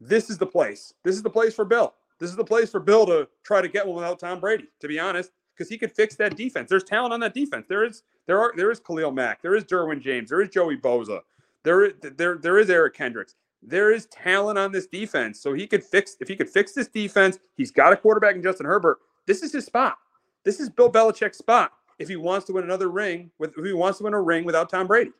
[0.00, 0.94] this is the place.
[1.04, 1.94] This is the place for Bill.
[2.18, 4.68] This is the place for Bill to try to get one without Tom Brady.
[4.80, 6.70] To be honest, because he could fix that defense.
[6.70, 7.66] There's talent on that defense.
[7.68, 9.42] There is there are there is Khalil Mack.
[9.42, 10.30] There is Derwin James.
[10.30, 11.22] There is Joey Bosa.
[11.64, 13.34] There there there is Eric Kendricks.
[13.60, 15.40] There is talent on this defense.
[15.40, 17.40] So he could fix if he could fix this defense.
[17.56, 19.00] He's got a quarterback in Justin Herbert.
[19.26, 19.98] This is his spot.
[20.44, 23.72] This is Bill Belichick's spot if he wants to win another ring with if he
[23.72, 25.10] wants to win a ring without Tom Brady.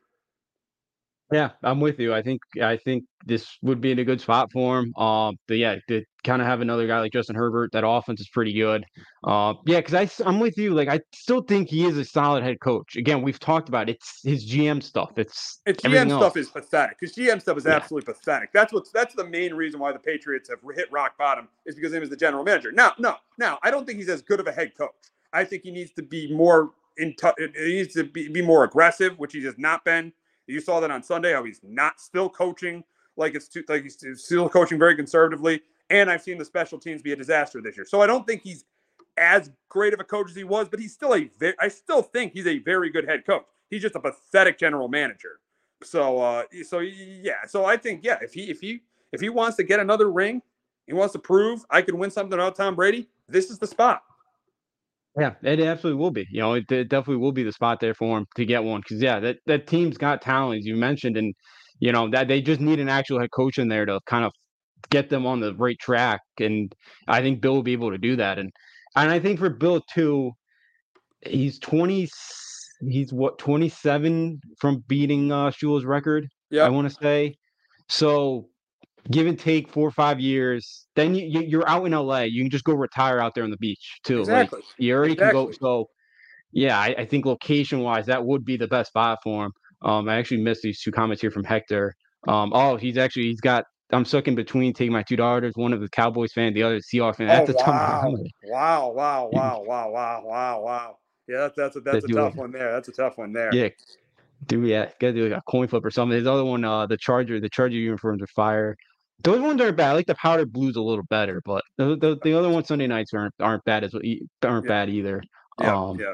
[1.31, 2.13] Yeah, I'm with you.
[2.13, 4.93] I think I think this would be in a good spot for him.
[4.95, 8.27] Um, but yeah, to kind of have another guy like Justin Herbert, that offense is
[8.27, 8.85] pretty good.
[9.23, 10.73] Uh, yeah, because I I'm with you.
[10.73, 12.97] Like I still think he is a solid head coach.
[12.97, 13.95] Again, we've talked about it.
[13.95, 15.11] it's his GM stuff.
[15.15, 16.97] It's it's GM stuff is pathetic.
[16.99, 17.75] Because GM stuff is yeah.
[17.75, 18.51] absolutely pathetic.
[18.51, 21.93] That's what's that's the main reason why the Patriots have hit rock bottom is because
[21.93, 22.73] him as the general manager.
[22.73, 24.91] Now, no, now I don't think he's as good of a head coach.
[25.31, 27.15] I think he needs to be more in.
[27.15, 30.11] T- he needs to be, be more aggressive, which he has not been.
[30.51, 32.83] You saw that on Sunday how he's not still coaching
[33.17, 35.61] like it's too, like he's still coaching very conservatively.
[35.89, 37.85] And I've seen the special teams be a disaster this year.
[37.85, 38.65] So I don't think he's
[39.17, 41.29] as great of a coach as he was, but he's still a.
[41.37, 43.43] Very, I still think he's a very good head coach.
[43.69, 45.39] He's just a pathetic general manager.
[45.83, 47.45] So uh, so yeah.
[47.47, 50.41] So I think yeah, if he if he if he wants to get another ring,
[50.87, 53.09] he wants to prove I can win something without Tom Brady.
[53.27, 54.03] This is the spot.
[55.19, 56.25] Yeah, it absolutely will be.
[56.31, 58.81] You know, it, it definitely will be the spot there for him to get one
[58.81, 61.33] because yeah, that that team's got talent as you mentioned, and
[61.79, 64.31] you know that they just need an actual head coach in there to kind of
[64.89, 66.73] get them on the right track, and
[67.07, 68.51] I think Bill will be able to do that, and
[68.95, 70.31] and I think for Bill too,
[71.25, 72.07] he's twenty,
[72.87, 76.25] he's what twenty seven from beating uh Shula's record.
[76.49, 77.35] Yeah, I want to say.
[77.89, 78.47] So
[79.09, 82.21] give and take four or five years, then you, you are out in LA.
[82.21, 84.19] You can just go retire out there on the beach too.
[84.19, 84.59] Exactly.
[84.59, 85.39] Like, you already exactly.
[85.39, 85.57] can go.
[85.59, 85.89] So
[86.51, 89.51] yeah, I, I think location wise, that would be the best spot for him.
[89.83, 91.95] Um, I actually missed these two comments here from Hector.
[92.27, 93.65] Um, oh, he's actually he's got.
[93.93, 95.53] I'm stuck in between taking my two daughters.
[95.55, 97.27] One of the Cowboys fan, the other Seahawks fan.
[97.27, 98.01] That's oh, a wow.
[98.01, 100.97] tough wow, wow, wow, wow, wow, wow, wow.
[101.27, 102.71] Yeah, that's that's a, that's a tough one there.
[102.71, 103.53] That's a tough one there.
[103.53, 103.69] Yeah,
[104.47, 106.17] do yeah, gotta do like a coin flip or something.
[106.17, 108.77] His other one, uh, the Charger, the Charger uniforms are fire.
[109.23, 109.91] Those ones aren't bad.
[109.91, 112.87] I like the powder blues a little better, but the the, the other ones Sunday
[112.87, 114.05] nights aren't aren't bad as aren't
[114.43, 114.59] yeah.
[114.67, 115.21] bad either.
[115.59, 116.13] Yeah, um, yeah.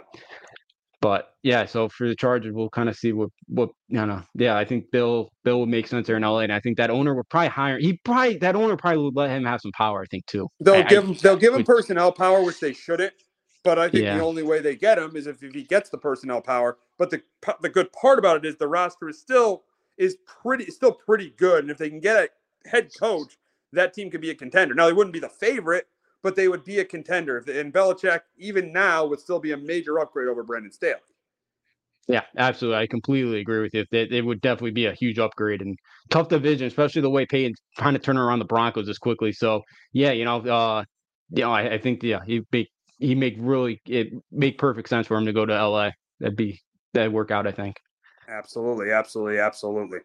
[0.99, 4.23] But yeah, so for the Chargers, we'll kind of see what what you know.
[4.33, 6.89] Yeah, I think Bill Bill would make sense there in LA, and I think that
[6.89, 7.77] owner would probably hire.
[7.77, 10.01] He probably that owner probably would let him have some power.
[10.01, 10.47] I think too.
[10.59, 13.13] They'll I, give him they'll give him personnel power, which they shouldn't.
[13.63, 14.17] But I think yeah.
[14.17, 16.77] the only way they get him is if, if he gets the personnel power.
[16.97, 17.21] But the
[17.61, 19.63] the good part about it is the roster is still
[19.97, 22.29] is pretty still pretty good, and if they can get a
[22.65, 23.37] head coach,
[23.73, 24.73] that team could be a contender.
[24.73, 25.87] Now they wouldn't be the favorite,
[26.23, 27.37] but they would be a contender.
[27.37, 30.99] And Belichick, even now, would still be a major upgrade over Brandon Staley.
[32.07, 32.79] Yeah, absolutely.
[32.79, 33.85] I completely agree with you.
[33.91, 35.77] It, would definitely be a huge upgrade and
[36.09, 39.33] tough division, especially the way Payton trying to turn around the Broncos as quickly.
[39.33, 40.85] So yeah, you know, uh,
[41.31, 45.05] you know, I, I think yeah, he make he make really it make perfect sense
[45.05, 45.89] for him to go to LA.
[46.21, 46.61] That'd be
[46.93, 47.45] that'd work out.
[47.45, 47.75] I think.
[48.27, 49.99] Absolutely, absolutely, absolutely.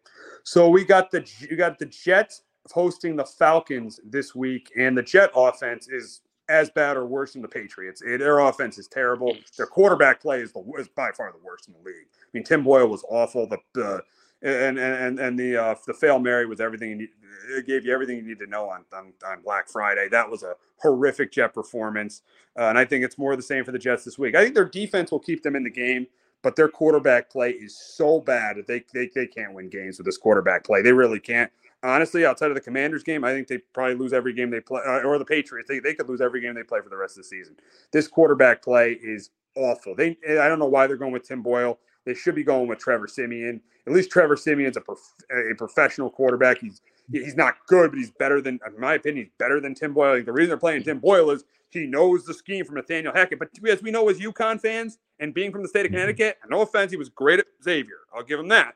[0.45, 5.03] So we got the you got the Jets hosting the Falcons this week, and the
[5.03, 8.01] Jet offense is as bad or worse than the Patriots.
[8.01, 9.37] Their offense is terrible.
[9.57, 12.07] Their quarterback play is, the, is by far the worst in the league.
[12.13, 13.47] I mean, Tim Boyle was awful.
[13.47, 14.03] The, the
[14.43, 16.91] and and and the uh, the fail Mary was everything.
[16.91, 17.09] You need,
[17.51, 20.09] it gave you everything you need to know on, on, on Black Friday.
[20.09, 22.23] That was a horrific Jet performance,
[22.59, 24.35] uh, and I think it's more the same for the Jets this week.
[24.35, 26.07] I think their defense will keep them in the game,
[26.43, 30.07] but their quarterback play is so bad that they they, they can't win games with
[30.07, 30.83] this quarterback play.
[30.83, 31.51] They really can't.
[31.83, 34.83] honestly, outside of the Commanders game, I think they probably lose every game they play,
[34.87, 35.69] uh, or the Patriots.
[35.69, 37.57] They, they could lose every game they play for the rest of the season.
[37.93, 39.95] This quarterback play is awful.
[39.95, 41.79] They I don't know why they're going with Tim Boyle.
[42.05, 43.61] They should be going with Trevor Siemian.
[43.87, 46.59] At least Trevor Siemian's a prof- a professional quarterback.
[46.59, 49.93] He's he's not good, but he's better than, in my opinion, he's better than Tim
[49.93, 50.17] Boyle.
[50.17, 53.39] Like the reason they're playing Tim Boyle is he knows the scheme from Nathaniel Hackett.
[53.39, 56.63] But as we know as UConn fans and being from the state of Connecticut, no
[56.63, 58.01] offense, he was great at Xavier.
[58.13, 58.75] I'll give him that.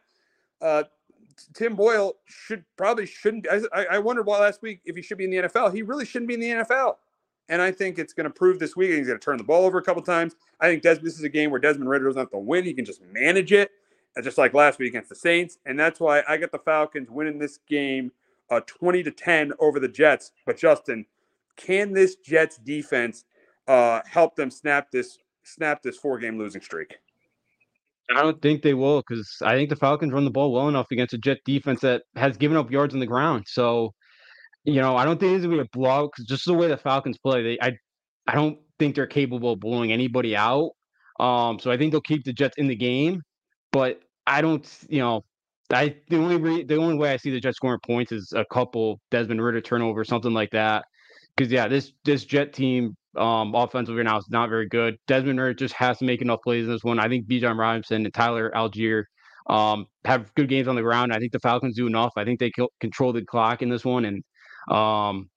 [0.62, 0.84] Uh,
[1.52, 3.46] Tim Boyle should probably shouldn't.
[3.50, 5.74] I, I wondered why last week if he should be in the NFL.
[5.74, 6.96] He really shouldn't be in the NFL.
[7.48, 8.90] And I think it's going to prove this week.
[8.90, 10.36] He's going to turn the ball over a couple times.
[10.60, 12.64] I think Des, this is a game where Desmond Ridder doesn't have to win.
[12.64, 13.72] He can just manage it,
[14.16, 15.58] uh, just like last week against the Saints.
[15.66, 18.12] And that's why I got the Falcons winning this game
[18.50, 20.30] uh, 20 to 10 over the Jets.
[20.44, 21.06] But Justin,
[21.56, 23.24] can this Jets defense
[23.66, 26.96] uh, help them snap this snap this four game losing streak?
[28.14, 30.90] I don't think they will because I think the Falcons run the ball well enough
[30.92, 33.44] against a Jet defense that has given up yards on the ground.
[33.48, 33.94] So,
[34.64, 36.76] you know, I don't think it's gonna be a blowout because just the way the
[36.76, 37.76] Falcons play, they I
[38.26, 40.70] I don't think they're capable of blowing anybody out.
[41.18, 43.22] Um, so I think they'll keep the Jets in the game,
[43.72, 45.24] but I don't, you know,
[45.72, 48.44] I the only re, the only way I see the Jets scoring points is a
[48.44, 50.84] couple Desmond Ridder turnover, something like that.
[51.36, 54.96] Because yeah, this this Jet team um, offensively right now is not very good.
[55.06, 56.98] Desmond Ridder just has to make enough plays in this one.
[56.98, 59.04] I think Bijan Robinson and Tyler Allgeier
[59.48, 61.12] um, have good games on the ground.
[61.12, 62.12] I think the Falcons do enough.
[62.16, 62.50] I think they
[62.80, 64.16] control the clock in this one, and
[64.70, 65.28] um,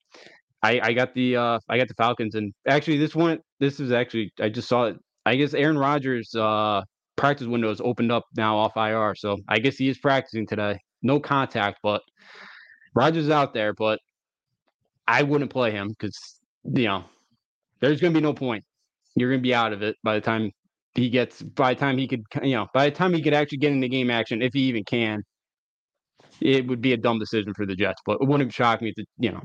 [0.62, 2.34] I, I got the uh, I got the Falcons.
[2.34, 4.96] And actually, this one, this is actually I just saw it.
[5.26, 6.82] I guess Aaron Rodgers' uh,
[7.16, 10.78] practice window is opened up now off IR, so I guess he is practicing today.
[11.02, 12.02] No contact, but
[12.94, 13.72] Rodgers is out there.
[13.74, 14.00] But
[15.06, 16.16] I wouldn't play him because
[16.64, 17.04] you know
[17.80, 18.64] there's going to be no point.
[19.16, 20.50] You're going to be out of it by the time
[20.94, 21.42] he gets.
[21.42, 23.88] By the time he could, you know, by the time he could actually get into
[23.88, 25.22] game action, if he even can,
[26.40, 28.00] it would be a dumb decision for the Jets.
[28.06, 29.42] But it wouldn't shock me to, you know,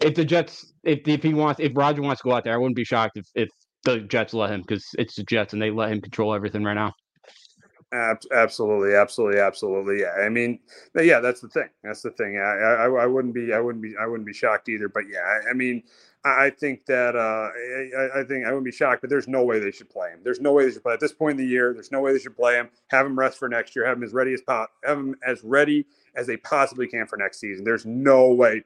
[0.00, 2.56] if the Jets, if if he wants, if Roger wants to go out there, I
[2.56, 3.48] wouldn't be shocked if if
[3.84, 6.74] the Jets let him because it's the Jets and they let him control everything right
[6.74, 6.92] now.
[7.92, 10.00] Absolutely, absolutely, absolutely.
[10.00, 10.58] Yeah, I mean,
[10.96, 11.68] yeah, that's the thing.
[11.84, 12.38] That's the thing.
[12.38, 14.88] I, I, I wouldn't be, I wouldn't be, I wouldn't be shocked either.
[14.88, 15.84] But yeah, I, I mean,
[16.24, 17.50] I think that uh,
[17.98, 20.20] I, I, think I wouldn't be shocked, but there's no way they should play him.
[20.24, 21.74] There's no way they should play at this point in the year.
[21.74, 22.70] There's no way they should play him.
[22.88, 23.84] Have him rest for next year.
[23.86, 25.84] Have him as ready as po- have him as ready
[26.16, 27.62] as they possibly can for next season.
[27.62, 28.64] There's no way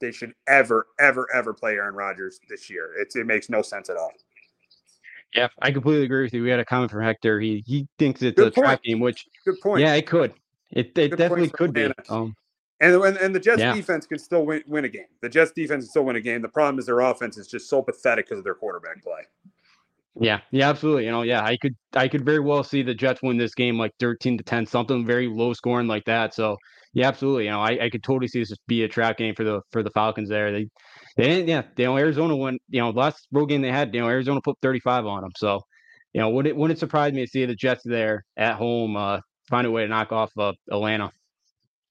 [0.00, 2.90] they should ever, ever, ever play Aaron Rodgers this year.
[2.96, 4.12] It's it makes no sense at all.
[5.34, 6.42] Yeah, I completely agree with you.
[6.42, 7.40] We had a comment from Hector.
[7.40, 8.66] He he thinks it's Good a point.
[8.66, 9.80] trap game, which Good point.
[9.80, 10.34] Yeah, it could.
[10.70, 11.90] It, it definitely could be.
[12.08, 12.36] Um,
[12.82, 13.74] and, and, and the Jets yeah.
[13.74, 15.06] defense can still win, win a game.
[15.20, 16.42] The Jets defense can still win a game.
[16.42, 19.22] The problem is their offense is just so pathetic because of their quarterback play.
[20.20, 21.06] Yeah, yeah, absolutely.
[21.06, 23.78] You know, yeah, I could I could very well see the Jets win this game
[23.78, 26.34] like 13 to 10, something very low scoring like that.
[26.34, 26.58] So
[26.92, 27.44] yeah, absolutely.
[27.44, 29.82] You know, I, I could totally see this be a trap game for the for
[29.82, 30.52] the Falcons there.
[30.52, 30.68] They
[31.16, 34.00] they didn't yeah, you know, Arizona won, you know, last road game they had, you
[34.00, 35.30] know, Arizona put 35 on them.
[35.36, 35.62] So,
[36.12, 39.20] you know, would it wouldn't surprise me to see the Jets there at home uh
[39.48, 41.10] find a way to knock off uh, Atlanta.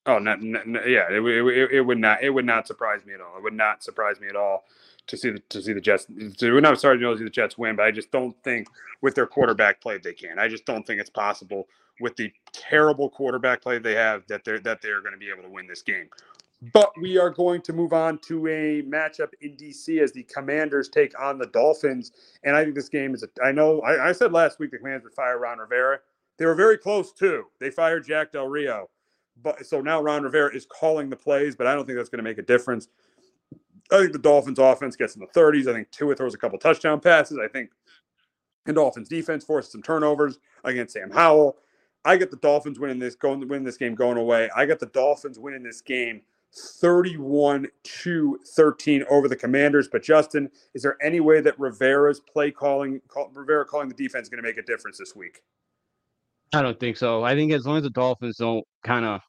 [0.07, 3.21] Oh, not, not, yeah, it, it, it, would not it would not surprise me at
[3.21, 3.37] all.
[3.37, 4.65] It would not surprise me at all
[5.07, 6.07] to see the to see the Jets.
[6.09, 8.67] Would not me to see the Jets win, but I just don't think
[9.01, 10.39] with their quarterback play they can.
[10.39, 11.67] I just don't think it's possible
[11.99, 15.43] with the terrible quarterback play they have that they're that they're going to be able
[15.43, 16.09] to win this game.
[16.73, 20.89] But we are going to move on to a matchup in DC as the Commanders
[20.89, 22.11] take on the Dolphins.
[22.43, 23.27] And I think this game is a.
[23.43, 25.99] I know I, I said last week the Commanders would fire Ron Rivera.
[26.37, 27.45] They were very close too.
[27.59, 28.89] They fired Jack Del Rio
[29.41, 32.23] but so now Ron Rivera is calling the plays, but I don't think that's going
[32.23, 32.87] to make a difference.
[33.91, 35.67] I think the Dolphins offense gets in the 30s.
[35.67, 37.37] I think Tua throws a couple touchdown passes.
[37.37, 37.71] I think
[38.65, 41.57] the Dolphins defense forces some turnovers against Sam Howell.
[42.05, 44.49] I get the Dolphins winning this going win this game going away.
[44.55, 46.21] I got the Dolphins winning this game
[46.53, 49.87] 31 to 13 over the Commanders.
[49.87, 54.25] But Justin, is there any way that Rivera's play calling call, Rivera calling the defense
[54.25, 55.41] is going to make a difference this week?
[56.53, 57.23] I don't think so.
[57.23, 59.21] I think as long as the Dolphins don't kind of,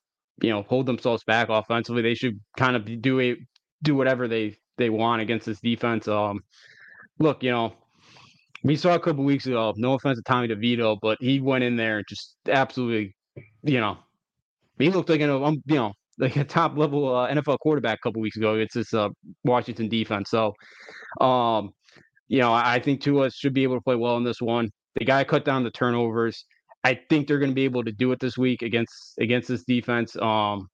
[0.43, 3.37] you know, hold themselves back offensively, they should kind of do a
[3.83, 6.09] do whatever they they want against this defense.
[6.09, 6.41] Um,
[7.19, 7.75] look, you know,
[8.65, 9.73] we saw a couple weeks ago.
[9.77, 13.15] No offense to Tommy DeVito, but he went in there and just absolutely,
[13.63, 13.99] you know,
[14.79, 18.03] he looked like an um, you know like a top level uh, NFL quarterback a
[18.03, 18.55] couple weeks ago.
[18.57, 19.09] It's this uh,
[19.45, 20.31] Washington defense.
[20.31, 20.55] So,
[21.21, 21.73] um,
[22.29, 24.71] you know, I think Tua should be able to play well in this one.
[24.97, 26.45] The guy cut down the turnovers.
[26.85, 29.65] I think they're going to be able to do it this week against against this
[29.65, 30.17] defense.
[30.17, 30.69] Um,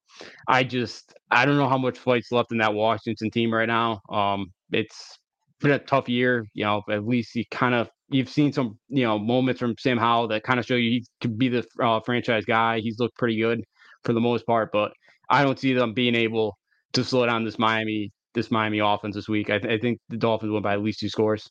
[0.47, 4.01] I just I don't know how much fight's left in that Washington team right now.
[4.09, 5.19] Um, it's
[5.61, 6.47] been a tough year.
[6.55, 9.99] You know, at least you kind of you've seen some you know moments from Sam
[9.99, 12.81] Howell that kind of show you he could be the uh, franchise guy.
[12.81, 13.63] He's looked pretty good
[14.05, 14.93] for the most part, but
[15.29, 16.57] I don't see them being able
[16.95, 19.51] to slow down this Miami this Miami offense this week.
[19.51, 21.49] I, th- I think the Dolphins win by at least two scores.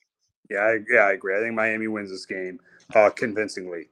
[0.50, 1.38] Yeah, I, yeah, I agree.
[1.38, 2.60] I think Miami wins this game
[2.96, 3.90] uh, convincingly.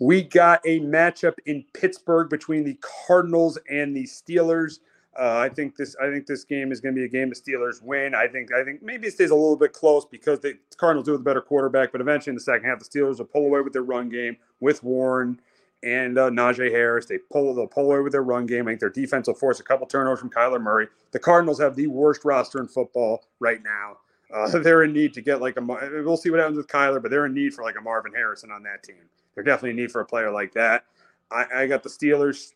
[0.00, 4.78] We got a matchup in Pittsburgh between the Cardinals and the Steelers.
[5.18, 5.94] Uh, I think this.
[6.02, 8.14] I think this game is going to be a game the Steelers win.
[8.14, 8.50] I think.
[8.54, 11.24] I think maybe it stays a little bit close because the Cardinals do have the
[11.24, 13.82] better quarterback, but eventually in the second half, the Steelers will pull away with their
[13.82, 15.38] run game with Warren
[15.82, 17.04] and uh, Najee Harris.
[17.04, 17.54] They pull.
[17.54, 18.68] They'll pull away with their run game.
[18.68, 20.88] I think their defense will force a couple turnovers from Kyler Murray.
[21.10, 23.98] The Cardinals have the worst roster in football right now.
[24.32, 25.60] Uh, they're in need to get like a.
[25.60, 28.50] We'll see what happens with Kyler, but they're in need for like a Marvin Harrison
[28.50, 29.02] on that team.
[29.40, 30.84] They're definitely in need for a player like that.
[31.32, 32.52] I, I got the Steelers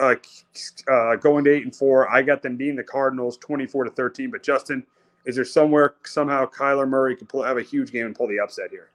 [0.00, 0.16] uh,
[0.92, 2.10] uh, going to eight and four.
[2.10, 4.28] I got them beating the Cardinals twenty-four to thirteen.
[4.32, 4.84] But Justin,
[5.24, 8.40] is there somewhere somehow Kyler Murray could pull, have a huge game and pull the
[8.40, 8.90] upset here?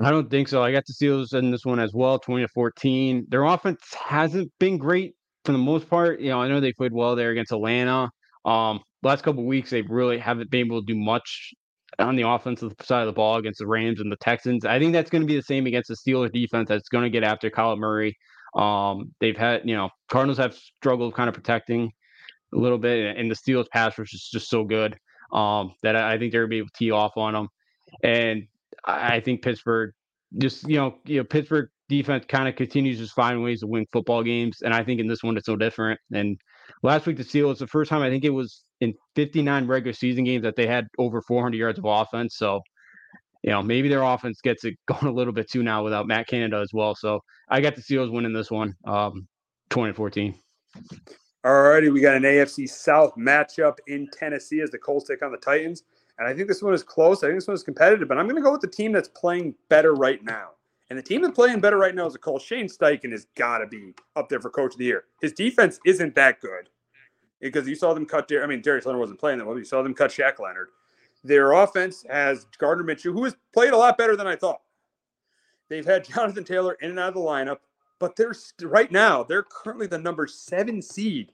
[0.00, 0.62] I don't think so.
[0.62, 3.26] I got the Steelers in this one as well, twenty to fourteen.
[3.28, 6.18] Their offense hasn't been great for the most part.
[6.18, 8.10] You know, I know they played well there against Atlanta.
[8.46, 11.52] Um, last couple weeks they really haven't been able to do much
[11.98, 14.64] on the offensive side of the ball against the Rams and the Texans.
[14.64, 17.10] I think that's going to be the same against the Steelers defense that's going to
[17.10, 18.16] get after Kyler Murray.
[18.54, 21.90] Um, they've had, you know, Cardinals have struggled kind of protecting
[22.54, 24.96] a little bit, and the Steelers pass rush is just so good
[25.32, 27.48] um, that I think they're going to be able to tee off on them.
[28.02, 28.46] And
[28.84, 29.92] I think Pittsburgh
[30.38, 33.86] just, you know, you know, Pittsburgh defense kind of continues to find ways to win
[33.92, 36.00] football games, and I think in this one it's no different.
[36.12, 36.38] And
[36.82, 40.24] last week the Steelers, the first time I think it was in 59 regular season
[40.24, 42.36] games that they had over 400 yards of offense.
[42.36, 42.60] So,
[43.42, 46.26] you know, maybe their offense gets it going a little bit too now without Matt
[46.28, 46.94] Canada as well.
[46.94, 49.26] So I got the Steelers winning this one, um,
[49.70, 50.34] 2014.
[51.44, 55.30] All righty, we got an AFC South matchup in Tennessee as the Colts take on
[55.30, 55.82] the Titans.
[56.18, 57.22] And I think this one is close.
[57.22, 59.08] I think this one is competitive, but I'm going to go with the team that's
[59.08, 60.50] playing better right now.
[60.94, 62.44] And the team that's playing better right now is a Colts.
[62.44, 65.06] Shane Steichen has got to be up there for Coach of the Year.
[65.20, 66.68] His defense isn't that good
[67.40, 68.30] because you saw them cut.
[68.40, 69.58] I mean, Darius Leonard wasn't playing that well.
[69.58, 70.68] You saw them cut Shaq Leonard.
[71.24, 74.60] Their offense has Gardner Minshew, who has played a lot better than I thought.
[75.68, 77.58] They've had Jonathan Taylor in and out of the lineup,
[77.98, 81.32] but they're right now they're currently the number seven seed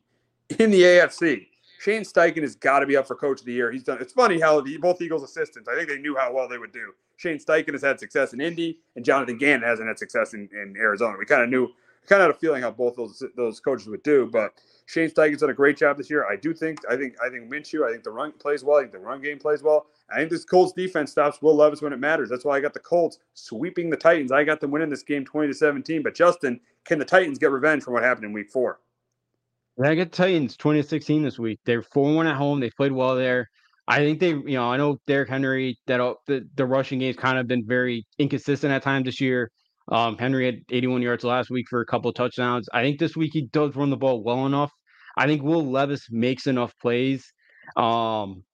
[0.59, 1.49] in the AFC.
[1.81, 3.73] Shane Steichen has got to be up for Coach of the Year.
[3.73, 3.97] He's done.
[4.03, 5.67] It's funny how the, both Eagles assistants.
[5.67, 6.93] I think they knew how well they would do.
[7.17, 10.75] Shane Steichen has had success in Indy, and Jonathan Gannon hasn't had success in, in
[10.77, 11.17] Arizona.
[11.19, 11.69] We kind of knew,
[12.07, 14.29] kind of had a feeling how both those those coaches would do.
[14.31, 14.53] But
[14.85, 16.27] Shane Steichen's done a great job this year.
[16.27, 16.81] I do think.
[16.87, 17.15] I think.
[17.25, 17.89] I think Minshew.
[17.89, 18.77] I think the run plays well.
[18.77, 19.87] I think the run game plays well.
[20.13, 22.29] I think this Colts defense stops Will Levis when it matters.
[22.29, 24.33] That's why I got the Colts sweeping the Titans.
[24.33, 26.03] I got them winning this game twenty to seventeen.
[26.03, 28.81] But Justin, can the Titans get revenge from what happened in Week Four?
[29.83, 31.59] I get Titans 2016 this week.
[31.65, 32.61] They're 4 1 at home.
[32.61, 33.49] They played well there.
[33.89, 37.39] I think they, you know, I know Derrick Henry, that the, the rushing game's kind
[37.39, 39.51] of been very inconsistent at times this year.
[39.91, 42.69] Um, Henry had 81 yards last week for a couple of touchdowns.
[42.73, 44.71] I think this week he does run the ball well enough.
[45.17, 47.33] I think Will Levis makes enough plays.
[47.77, 48.45] Um,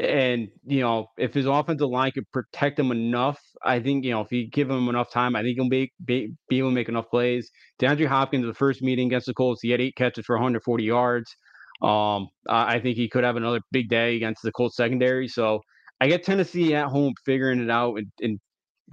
[0.00, 4.22] and you know, if his offensive line could protect him enough, I think you know
[4.22, 6.88] if you give him enough time, I think he'll be, be, be able to make
[6.88, 7.50] enough plays.
[7.80, 11.34] DeAndre Hopkins, the first meeting against the Colts, he had eight catches for 140 yards.
[11.82, 15.28] Um, I think he could have another big day against the Colts secondary.
[15.28, 15.60] So
[16.00, 18.38] I get Tennessee at home figuring it out and, and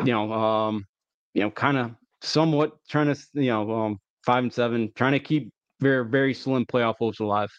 [0.05, 0.85] you know, um,
[1.33, 1.91] you know, kind of
[2.21, 6.65] somewhat trying to, you know, um, five and seven, trying to keep very, very slim
[6.65, 7.49] playoff hopes alive.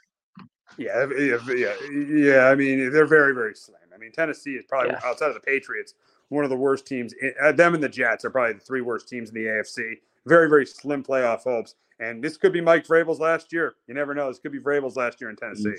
[0.76, 2.48] Yeah, yeah, yeah.
[2.48, 3.78] I mean, they're very, very slim.
[3.94, 5.00] I mean, Tennessee is probably yeah.
[5.04, 5.94] outside of the Patriots,
[6.28, 7.14] one of the worst teams.
[7.42, 9.94] Uh, them and the Jets are probably the three worst teams in the AFC.
[10.26, 11.74] Very, very slim playoff hopes.
[12.00, 13.74] And this could be Mike Vrabel's last year.
[13.88, 14.28] You never know.
[14.28, 15.74] This could be Vrabel's last year in Tennessee.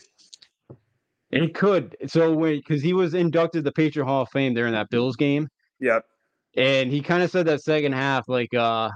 [1.31, 1.95] It could.
[2.07, 5.15] So when because he was inducted the Patriot Hall of Fame there in that Bills
[5.15, 5.47] game.
[5.79, 6.03] Yep.
[6.57, 8.89] And he kind of said that second half, like, uh,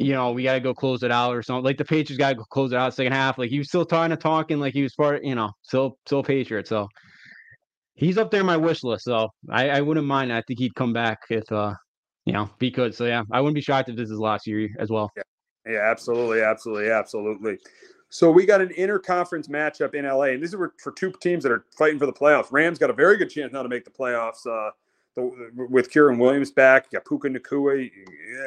[0.00, 1.62] you know, we got to go close it out or something.
[1.62, 3.36] Like the Patriots got to go close it out second half.
[3.36, 6.22] Like he was still trying to talking like he was part, you know, still still
[6.22, 6.66] Patriot.
[6.66, 6.88] So
[7.94, 9.04] he's up there in my wish list.
[9.04, 10.32] So I, I wouldn't mind.
[10.32, 11.74] I think he'd come back if uh,
[12.24, 12.94] you know, he could.
[12.94, 15.10] So yeah, I wouldn't be shocked if this is last year as well.
[15.16, 15.22] Yeah.
[15.66, 17.58] Yeah, absolutely, absolutely, absolutely.
[18.08, 21.52] So we got an interconference matchup in LA, and this is for two teams that
[21.52, 22.50] are fighting for the playoffs.
[22.50, 24.46] Rams got a very good chance now to make the playoffs.
[24.46, 24.70] Uh,
[25.16, 27.90] the, with Kyren Williams back, you got Puka Nacua,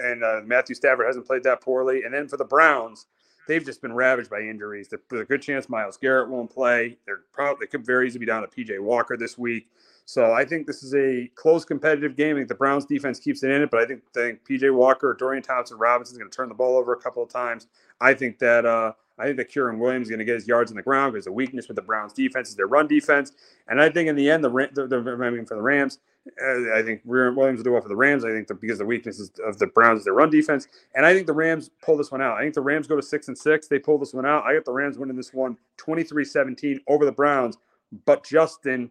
[0.06, 2.04] and uh, Matthew Stafford hasn't played that poorly.
[2.04, 3.08] And then for the Browns,
[3.48, 4.90] they've just been ravaged by injuries.
[4.90, 6.98] There's a good chance Myles Garrett won't play.
[7.06, 9.68] They're probably they could very easily be down to PJ Walker this week.
[10.06, 12.36] So I think this is a close competitive game.
[12.36, 15.16] I think the Browns defense keeps it in it, but I think, think PJ Walker,
[15.18, 17.68] Dorian Thompson Robinson is going to turn the ball over a couple of times.
[18.02, 20.72] I think that uh, I think that Kyren Williams is going to get his yards
[20.72, 23.32] on the ground because the weakness with the Browns defense is their run defense.
[23.68, 26.00] And I think in the end, the, the, the I mean, for the Rams,
[26.42, 28.26] uh, I think Williams will do well for the Rams.
[28.26, 30.68] I think the, because the weaknesses of the Browns is their run defense.
[30.96, 32.38] And I think the Rams pull this one out.
[32.38, 33.68] I think the Rams go to six and six.
[33.68, 34.46] They pull this one out.
[34.46, 37.58] I got the Rams winning this one 23 17 over the Browns.
[38.06, 38.90] But Justin,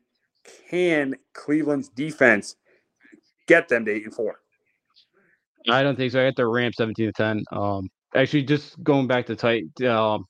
[0.70, 2.56] can Cleveland's defense
[3.46, 4.40] get them to eight and four?
[5.68, 6.20] I don't think so.
[6.20, 7.44] I got the Rams 17 to 10.
[7.52, 10.26] Um, actually, just going back to tight, um,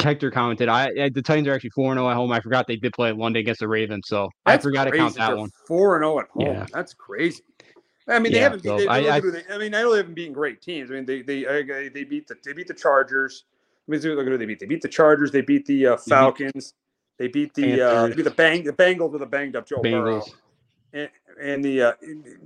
[0.00, 2.32] Hector commented, I, I, the Titans are actually 4 0 at home.
[2.32, 4.98] I forgot they did play at London against the Ravens, so That's I forgot crazy.
[4.98, 5.50] to count that They're one.
[5.66, 6.46] Four and zero at home.
[6.46, 6.66] Yeah.
[6.72, 7.42] That's crazy.
[8.08, 8.64] I mean, they Yeah, haven't.
[8.64, 10.90] so they, I- they, I- I, mean, I know they haven't beaten great teams.
[10.90, 13.44] I mean, they they uh, they beat the they beat the Chargers.
[13.86, 14.58] Let me see look at they beat.
[14.60, 15.30] They beat the Chargers.
[15.30, 16.74] They beat the uh, Falcons.
[17.18, 19.82] They beat the uh, they beat the bang the Bengals with a banged up Joe
[19.82, 20.20] Burrow.
[20.20, 20.30] Bengals.
[20.94, 21.08] And,
[21.40, 21.92] and the uh,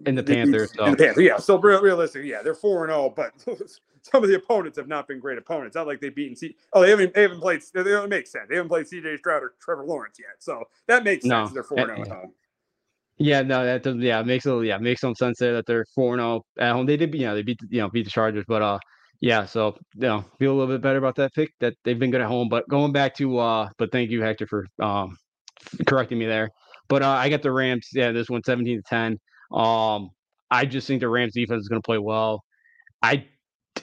[0.05, 1.05] And the they beat- Panthers, and the.
[1.05, 1.37] Panthers, yeah.
[1.39, 3.33] So real, realistic, yeah, they're four and zero, but
[4.11, 5.75] some of the opponents have not been great opponents.
[5.75, 6.37] Not like they've beaten.
[6.37, 7.15] C- oh, they haven't.
[7.15, 7.63] They haven't played.
[7.75, 8.47] They don't make sense.
[8.49, 9.17] They haven't played C.J.
[9.19, 10.37] Stroud or Trevor Lawrence yet.
[10.39, 11.53] So that makes sense.
[11.53, 12.15] They're four and zero at Yeah.
[12.15, 12.33] home.
[13.19, 13.97] Yeah, no, that does.
[13.97, 16.87] Yeah, makes a yeah makes some sense there that they're four zero at home.
[16.87, 18.79] They did, you know, they beat you know beat the Chargers, but uh,
[19.21, 19.47] yeah.
[19.47, 22.21] So you know, feel a little bit better about that pick that they've been good
[22.21, 22.49] at home.
[22.49, 25.17] But going back to uh, but thank you Hector for um
[25.87, 26.51] correcting me there.
[26.89, 27.89] But uh, I got the Rams.
[27.93, 29.19] Yeah, this one 17 to 10.
[29.53, 30.11] Um,
[30.51, 32.45] I just think the Rams defense is going to play well.
[33.03, 33.27] I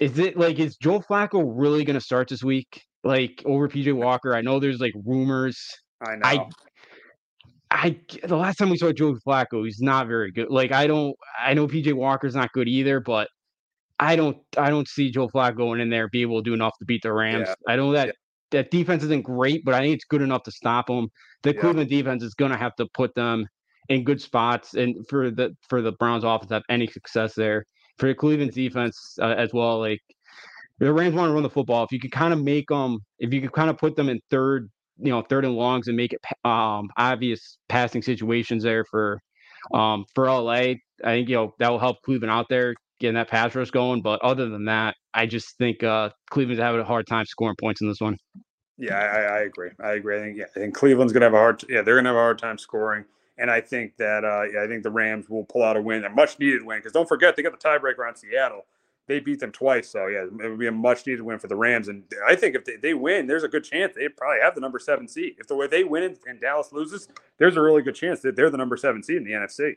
[0.04, 2.84] is it like is Joe Flacco really going to start this week?
[3.06, 4.36] Like over PJ Walker?
[4.36, 5.58] I know there's like rumors.
[6.06, 6.22] I know.
[6.24, 6.46] I
[7.72, 10.50] I the last time we saw Joe Flacco, he's not very good.
[10.50, 13.30] Like I don't I know PJ Walker's not good either, but
[14.00, 16.74] I don't I don't see Joe Flacco going in there be able to do enough
[16.80, 17.48] to beat the Rams.
[17.48, 17.56] Yeah.
[17.74, 18.14] I know that Yeah.
[18.52, 21.08] that defense isn't great, but I think it's good enough to stop them.
[21.44, 21.62] The Yeah.
[21.62, 23.48] Cleveland defense is gonna have to put them
[23.90, 27.66] in good spots and for the for the Browns offense to have any success there.
[27.98, 30.02] For the Cleveland defense uh, as well, like
[30.80, 31.84] the Rams want to run the football.
[31.84, 34.20] If you could kind of make them, if you could kind of put them in
[34.30, 39.20] third, you know, third and longs and make it um, obvious passing situations there for
[39.74, 43.30] um, for LA, I think you know that will help Cleveland out there getting that
[43.30, 44.02] pass rush going.
[44.02, 47.82] But other than that, I just think uh, Cleveland's having a hard time scoring points
[47.82, 48.18] in this one.
[48.78, 49.70] Yeah, I, I agree.
[49.80, 50.18] I agree.
[50.18, 51.64] I think yeah, I think Cleveland's gonna have a hard.
[51.70, 53.06] Yeah, they're gonna have a hard time scoring.
[53.38, 56.06] And I think that uh, yeah, I think the Rams will pull out a win,
[56.06, 56.80] a much needed win.
[56.80, 58.66] Because don't forget, they got the tiebreaker on Seattle.
[59.06, 61.58] They beat them twice, so yeah, it would be a much needed win for the
[61.58, 61.90] Rams.
[61.90, 64.62] And I think if they, they win, there's a good chance they probably have the
[64.62, 65.36] number seven seed.
[65.40, 68.50] If the way they win and, Dallas loses, there's a really good chance that they're
[68.50, 69.76] the number seven seed in the NFC.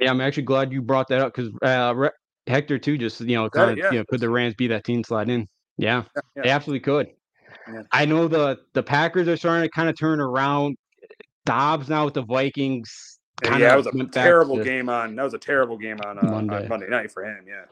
[0.00, 2.10] Yeah, I'm actually glad you brought that up because uh, Re-
[2.48, 3.90] Hector too just you know kind of yeah.
[3.92, 5.48] you know could the Rams be that team slide in?
[5.78, 6.02] Yeah,
[6.34, 6.42] Yeah.
[6.42, 7.08] they absolutely could.
[7.72, 7.82] Yeah.
[7.92, 10.76] I know the the Packers are starting to kind of turn around.
[11.46, 13.18] Dobbs now with the Vikings.
[13.44, 15.16] Yeah, that was a terrible to- game on.
[15.16, 16.62] That was a terrible game on, uh, Monday.
[16.64, 17.44] on Monday night for him.
[17.48, 17.64] Yeah.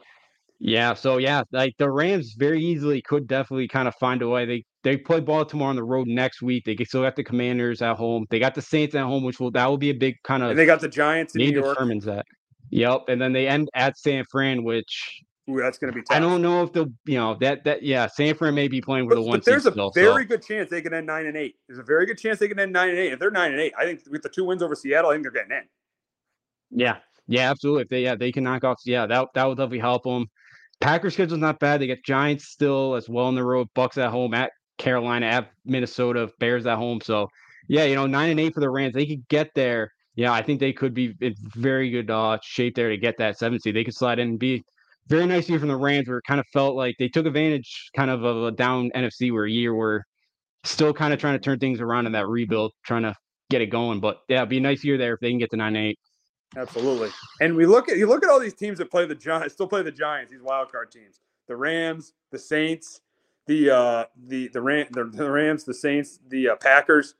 [0.57, 4.45] Yeah, so yeah, like the Rams very easily could definitely kind of find a way.
[4.45, 6.63] They they play Baltimore on the road next week.
[6.65, 8.25] They still got the Commanders at home.
[8.29, 10.51] They got the Saints at home, which will that will be a big kind of
[10.51, 11.75] And they got the Giants in need New York.
[11.75, 12.25] determines that.
[12.69, 16.17] Yep, and then they end at San Fran, which Ooh, that's going to be tough.
[16.17, 19.05] I don't know if they'll, you know that that yeah San Fran may be playing
[19.05, 20.29] for But, the one but there's a still, very so.
[20.29, 21.55] good chance they can end nine and eight.
[21.67, 23.13] There's a very good chance they can end nine and eight.
[23.13, 25.23] If they're nine and eight, I think with the two wins over Seattle, I think
[25.23, 25.63] they're getting in.
[26.71, 27.83] Yeah, yeah, absolutely.
[27.83, 30.25] If they yeah they can knock off yeah that that would definitely help them.
[30.81, 31.79] Packers schedule's not bad.
[31.79, 33.67] They got Giants still as well on the road.
[33.75, 36.29] Bucks at home at Carolina at Minnesota.
[36.39, 37.01] Bears at home.
[37.01, 37.29] So
[37.67, 38.95] yeah, you know nine and eight for the Rams.
[38.95, 39.91] They could get there.
[40.15, 43.37] Yeah, I think they could be in very good uh, shape there to get that
[43.37, 43.75] seven seed.
[43.75, 44.63] They could slide in and be
[45.07, 46.07] very nice year from the Rams.
[46.07, 49.31] Where it kind of felt like they took advantage kind of of a down NFC
[49.31, 50.05] where a year where
[50.63, 53.15] still kind of trying to turn things around in that rebuild, trying to
[53.49, 53.99] get it going.
[53.99, 55.99] But yeah, it'd be a nice year there if they can get to nine eight.
[56.57, 57.09] Absolutely.
[57.41, 59.67] And we look at you look at all these teams that play the Giants, still
[59.67, 60.31] play the Giants.
[60.31, 63.01] These wild card teams: the Rams, the Saints,
[63.47, 67.15] the uh, the the, Ram, the, the Rams, the Saints, the uh, Packers.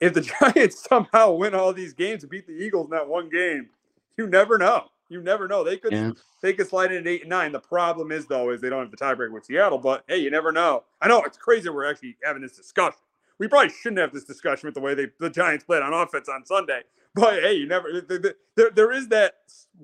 [0.00, 0.20] If the
[0.54, 3.68] Giants somehow win all these games and beat the Eagles in that one game,
[4.16, 4.86] you never know.
[5.12, 5.62] You never know.
[5.62, 6.12] They could Yeah.
[6.40, 7.52] they could slide in at eight and nine.
[7.52, 9.78] The problem is though is they don't have the tiebreaker with Seattle.
[9.78, 10.84] But hey, you never know.
[11.00, 11.68] I know it's crazy.
[11.68, 12.98] We're actually having this discussion.
[13.38, 16.28] We probably shouldn't have this discussion with the way they the Giants played on offense
[16.28, 16.82] on Sunday.
[17.14, 19.34] But hey, you never th- th- there there is that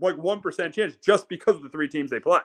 [0.00, 2.40] like one percent chance just because of the three teams they play.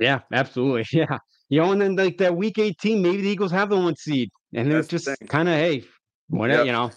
[0.00, 0.84] Yeah, absolutely.
[0.92, 1.18] Yeah.
[1.50, 4.30] You know, and then like that week 18, maybe the Eagles have the one seed.
[4.54, 5.28] And That's it's the just thing.
[5.28, 5.82] kind of, hey,
[6.28, 6.66] whatever, Yep.
[6.66, 6.90] you know.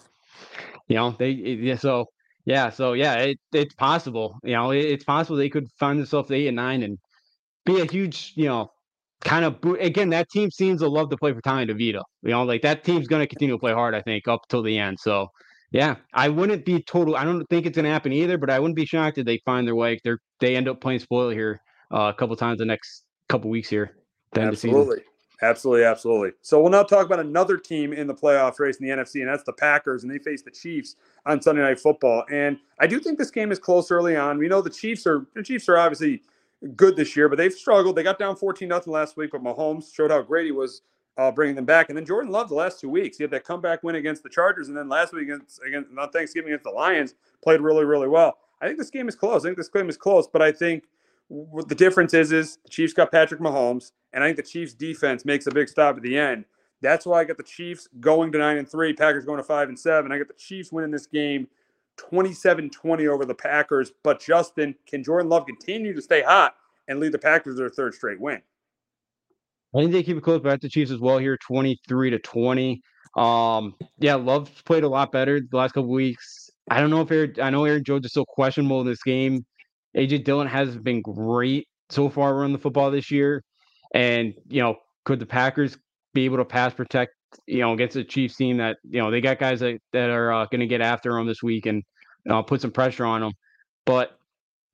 [0.88, 2.06] You know, they eh, yeah, so
[2.44, 4.38] yeah, so yeah, it, it's possible.
[4.42, 6.98] You know, it, it's possible they could find themselves eight and nine and
[7.64, 8.70] be a huge, you know,
[9.20, 9.58] kind of.
[9.80, 12.02] Again, that team seems to love to play for Tommy DeVito.
[12.22, 14.78] You know, like that team's gonna continue to play hard, I think, up till the
[14.78, 14.98] end.
[14.98, 15.28] So
[15.70, 17.16] yeah, I wouldn't be total.
[17.16, 19.66] I don't think it's gonna happen either, but I wouldn't be shocked if they find
[19.66, 20.00] their way.
[20.02, 21.60] They're they end up playing spoiler here
[21.92, 23.96] uh, a couple times the next couple weeks here.
[24.34, 24.40] to.
[24.40, 25.02] Absolutely.
[25.42, 26.30] Absolutely, absolutely.
[26.40, 29.28] So we'll now talk about another team in the playoff race in the NFC, and
[29.28, 30.94] that's the Packers, and they face the Chiefs
[31.26, 32.24] on Sunday Night Football.
[32.30, 34.38] And I do think this game is close early on.
[34.38, 36.22] We know the Chiefs are the Chiefs are obviously
[36.76, 37.96] good this year, but they've struggled.
[37.96, 40.82] They got down 14 nothing last week, but Mahomes showed how great he was
[41.18, 41.88] uh, bringing them back.
[41.88, 43.16] And then Jordan Love the last two weeks.
[43.16, 46.12] He had that comeback win against the Chargers, and then last week against, against not
[46.12, 48.38] Thanksgiving against the Lions, played really, really well.
[48.60, 49.44] I think this game is close.
[49.44, 50.84] I think this game is close, but I think
[51.66, 55.24] the difference is is the Chiefs got Patrick Mahomes, and I think the Chiefs defense
[55.24, 56.44] makes a big stop at the end.
[56.82, 59.68] That's why I got the Chiefs going to nine and three, Packers going to five
[59.68, 60.12] and seven.
[60.12, 61.46] I got the Chiefs winning this game
[61.98, 63.92] 27-20 over the Packers.
[64.02, 66.54] But Justin, can Jordan Love continue to stay hot
[66.88, 68.42] and lead the Packers to their third straight win?
[69.74, 72.18] I think they keep it close, but at the Chiefs as well here, 23 to
[72.18, 72.82] 20.
[73.16, 76.50] Um, yeah, Love's played a lot better the last couple weeks.
[76.68, 79.44] I don't know if Aaron, I know Aaron Jones is still questionable in this game.
[79.96, 83.42] AJ Dillon has been great so far running the football this year.
[83.94, 85.76] And, you know, could the Packers
[86.14, 87.12] be able to pass protect,
[87.46, 90.32] you know, against a Chiefs team that, you know, they got guys that, that are
[90.32, 91.82] uh, going to get after them this week and
[92.28, 93.32] uh, put some pressure on them.
[93.84, 94.18] But,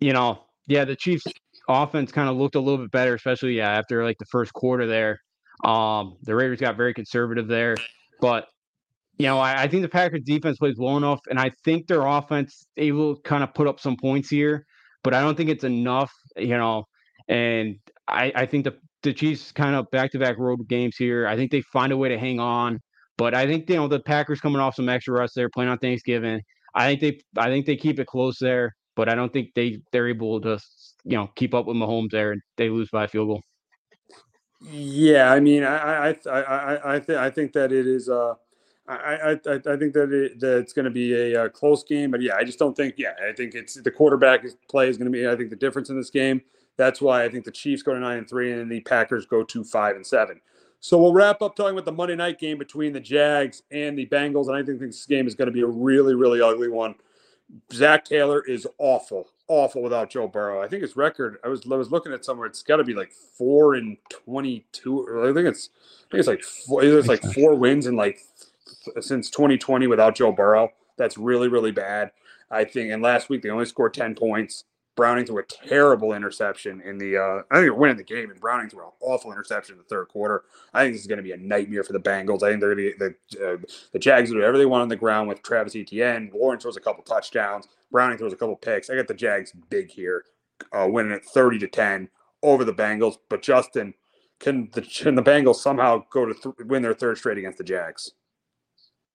[0.01, 1.25] you know, yeah, the Chiefs
[1.69, 4.87] offense kind of looked a little bit better, especially yeah, after like the first quarter
[4.87, 5.21] there.
[5.65, 7.77] Um, the Raiders got very conservative there.
[8.21, 8.47] But
[9.19, 12.07] you know, I, I, think the Packers defense plays well enough, and I think their
[12.07, 14.65] offense able to kind of put up some points here,
[15.03, 16.85] but I don't think it's enough, you know.
[17.29, 17.77] And
[18.07, 21.27] I, I think the the Chiefs kind of back to back road games here.
[21.27, 22.81] I think they find a way to hang on,
[23.17, 25.79] but I think you know the Packers coming off some extra rest there, playing on
[25.79, 26.41] Thanksgiving.
[26.75, 29.81] I think they I think they keep it close there, but I don't think they
[29.93, 30.59] they're able to
[31.05, 33.43] you know keep up with Mahomes there, and they lose by a field goal.
[34.61, 38.09] Yeah, I mean, I I I I, th- I think that it is.
[38.09, 38.35] Uh,
[38.95, 42.11] I I I think that, it, that it's going to be a, a, close game,
[42.11, 42.95] but yeah, I just don't think.
[42.97, 45.29] Yeah, I think it's the quarterback play is going to be.
[45.29, 46.43] I think the difference in this game.
[46.77, 49.43] That's why I think the Chiefs go to nine and three, and the Packers go
[49.43, 50.41] to five and seven.
[50.81, 54.07] So we'll wrap up talking about the Monday night game between the Jags and the
[54.07, 56.95] Bengals, and I think this game is going to be a really really ugly one.
[57.73, 60.63] Zac Taylor is awful awful without Joe Burrow.
[60.63, 61.39] I think his record.
[61.43, 62.47] I was I was looking at somewhere.
[62.47, 65.25] It's got to be like four and twenty two.
[65.29, 65.71] I think it's
[66.07, 68.21] I think it's like four, it's like four wins in like
[69.01, 70.71] since 2020 without Joe Burrow.
[70.97, 72.11] That's really really bad.
[72.51, 72.93] I think.
[72.93, 74.65] And last week they only scored ten points.
[74.97, 77.17] Browning threw a terrible interception in the.
[77.17, 79.85] Uh, I think they're winning the game, and Browning threw an awful interception in the
[79.85, 80.43] third quarter.
[80.75, 82.43] I think this is going to be a nightmare for the Bengals.
[82.43, 83.57] I think they're going to the uh,
[83.93, 86.33] the Jags do whatever they want on the ground with Travis Etienne.
[86.35, 87.69] Lawrence throws a couple touchdowns.
[87.93, 88.91] Browning throws a couple picks.
[88.91, 90.25] I got the Jags big here,
[90.73, 92.09] uh, winning at thirty to ten
[92.43, 93.19] over the Bengals.
[93.29, 93.95] But Justin,
[94.41, 97.65] can the can the Bengals somehow go to th- win their third straight against the
[97.65, 98.15] Jags?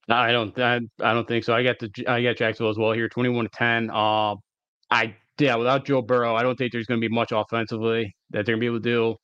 [0.08, 0.58] I don't.
[0.58, 1.54] I, I don't think so.
[1.54, 3.90] I got the I got Jacksonville as well here, twenty-one to ten.
[3.90, 4.34] Uh,
[4.90, 8.46] I yeah, without Joe Burrow, I don't think there's going to be much offensively that
[8.46, 9.16] they're going to be able to do.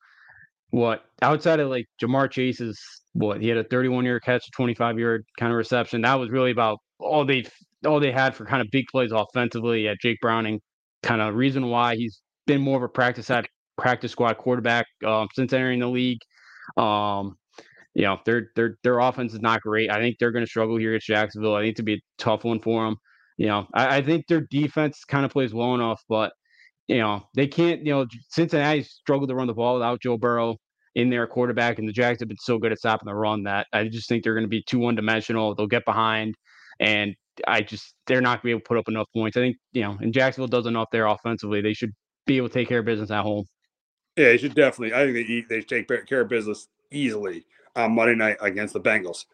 [0.71, 2.79] What outside of like Ja'Marr Chase's
[3.13, 6.01] what he had a 31 yard catch, 25 yard kind of reception.
[6.01, 7.45] That was really about all they
[7.85, 10.61] all they had for kind of big plays offensively at Jake Browning.
[11.03, 15.27] Kind of reason why he's been more of a practice at practice squad quarterback um,
[15.33, 16.19] since entering the league.
[16.77, 17.37] Um,
[17.93, 19.91] you know, their their their offense is not great.
[19.91, 21.55] I think they're going to struggle here at Jacksonville.
[21.55, 22.95] I think to be a tough one for them
[23.41, 26.31] you know, I, I think their defense kind of plays well enough, but
[26.87, 30.57] you know, they can't, you know, Cincinnati struggled to run the ball without Joe Burrow
[30.93, 33.65] in their quarterback, and the Jags have been so good at stopping the run that
[33.73, 35.55] I just think they're going to be too one dimensional.
[35.55, 36.35] They'll get behind,
[36.79, 37.15] and
[37.47, 39.37] I just they're not going to be able to put up enough points.
[39.37, 41.61] I think you know, and Jacksonville does enough there offensively.
[41.61, 41.93] They should
[42.27, 43.45] be able to take care of business at home.
[44.17, 44.93] Yeah, they should definitely.
[44.93, 49.25] I think they they take care of business easily on Monday night against the Bengals.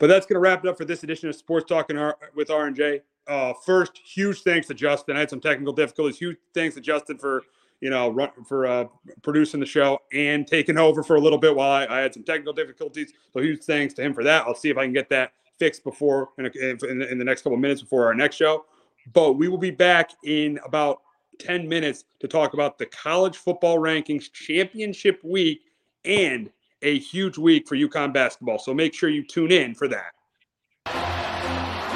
[0.00, 1.98] But that's going to wrap it up for this edition of Sports Talking
[2.34, 5.16] with R and J uh, first, huge thanks to Justin.
[5.16, 6.18] I had some technical difficulties.
[6.18, 7.44] Huge thanks to Justin for
[7.80, 8.84] you know run, for uh,
[9.22, 12.22] producing the show and taking over for a little bit while I, I, had some
[12.22, 13.12] technical difficulties.
[13.32, 14.46] So huge thanks to him for that.
[14.46, 16.50] I'll see if I can get that fixed before in, a,
[16.86, 18.66] in, in the next couple minutes before our next show.
[19.12, 21.02] But we will be back in about
[21.38, 25.62] 10 minutes to talk about the college football rankings championship week
[26.04, 26.50] and
[26.84, 28.58] a huge week for UConn basketball.
[28.58, 30.12] So make sure you tune in for that.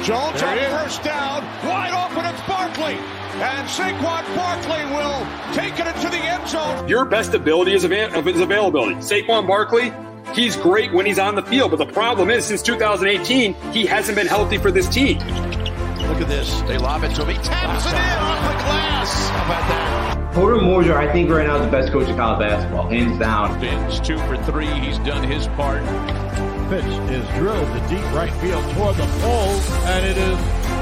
[0.03, 2.95] Jones on first down, wide open, it's Barkley.
[3.39, 6.87] And Saquon Barkley will take it into the end zone.
[6.87, 8.95] Your best ability is, av- is availability.
[8.95, 9.93] Saquon Barkley,
[10.33, 14.17] he's great when he's on the field, but the problem is since 2018, he hasn't
[14.17, 15.19] been healthy for this team.
[15.19, 16.61] Look at this.
[16.61, 17.35] They lob it to him.
[17.35, 19.29] He taps it in off the glass.
[19.29, 19.98] How about that?
[20.39, 23.59] Porter Moser, I think right now is the best coach of college basketball, hands down.
[23.59, 24.67] Vince two for three.
[24.67, 25.83] He's done his part.
[26.69, 30.37] pitch is drilled to deep right field toward the pole, and it is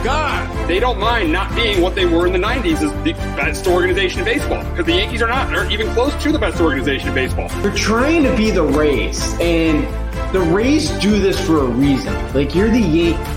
[0.05, 0.67] gone.
[0.67, 4.19] They don't mind not being what they were in the 90s as the best organization
[4.19, 5.49] in baseball because the Yankees are not.
[5.49, 7.49] They're even close to the best organization in baseball.
[7.63, 9.83] They're trying to be the Rays, and
[10.33, 12.13] the Rays do this for a reason.
[12.35, 13.36] Like, you're the Yankees.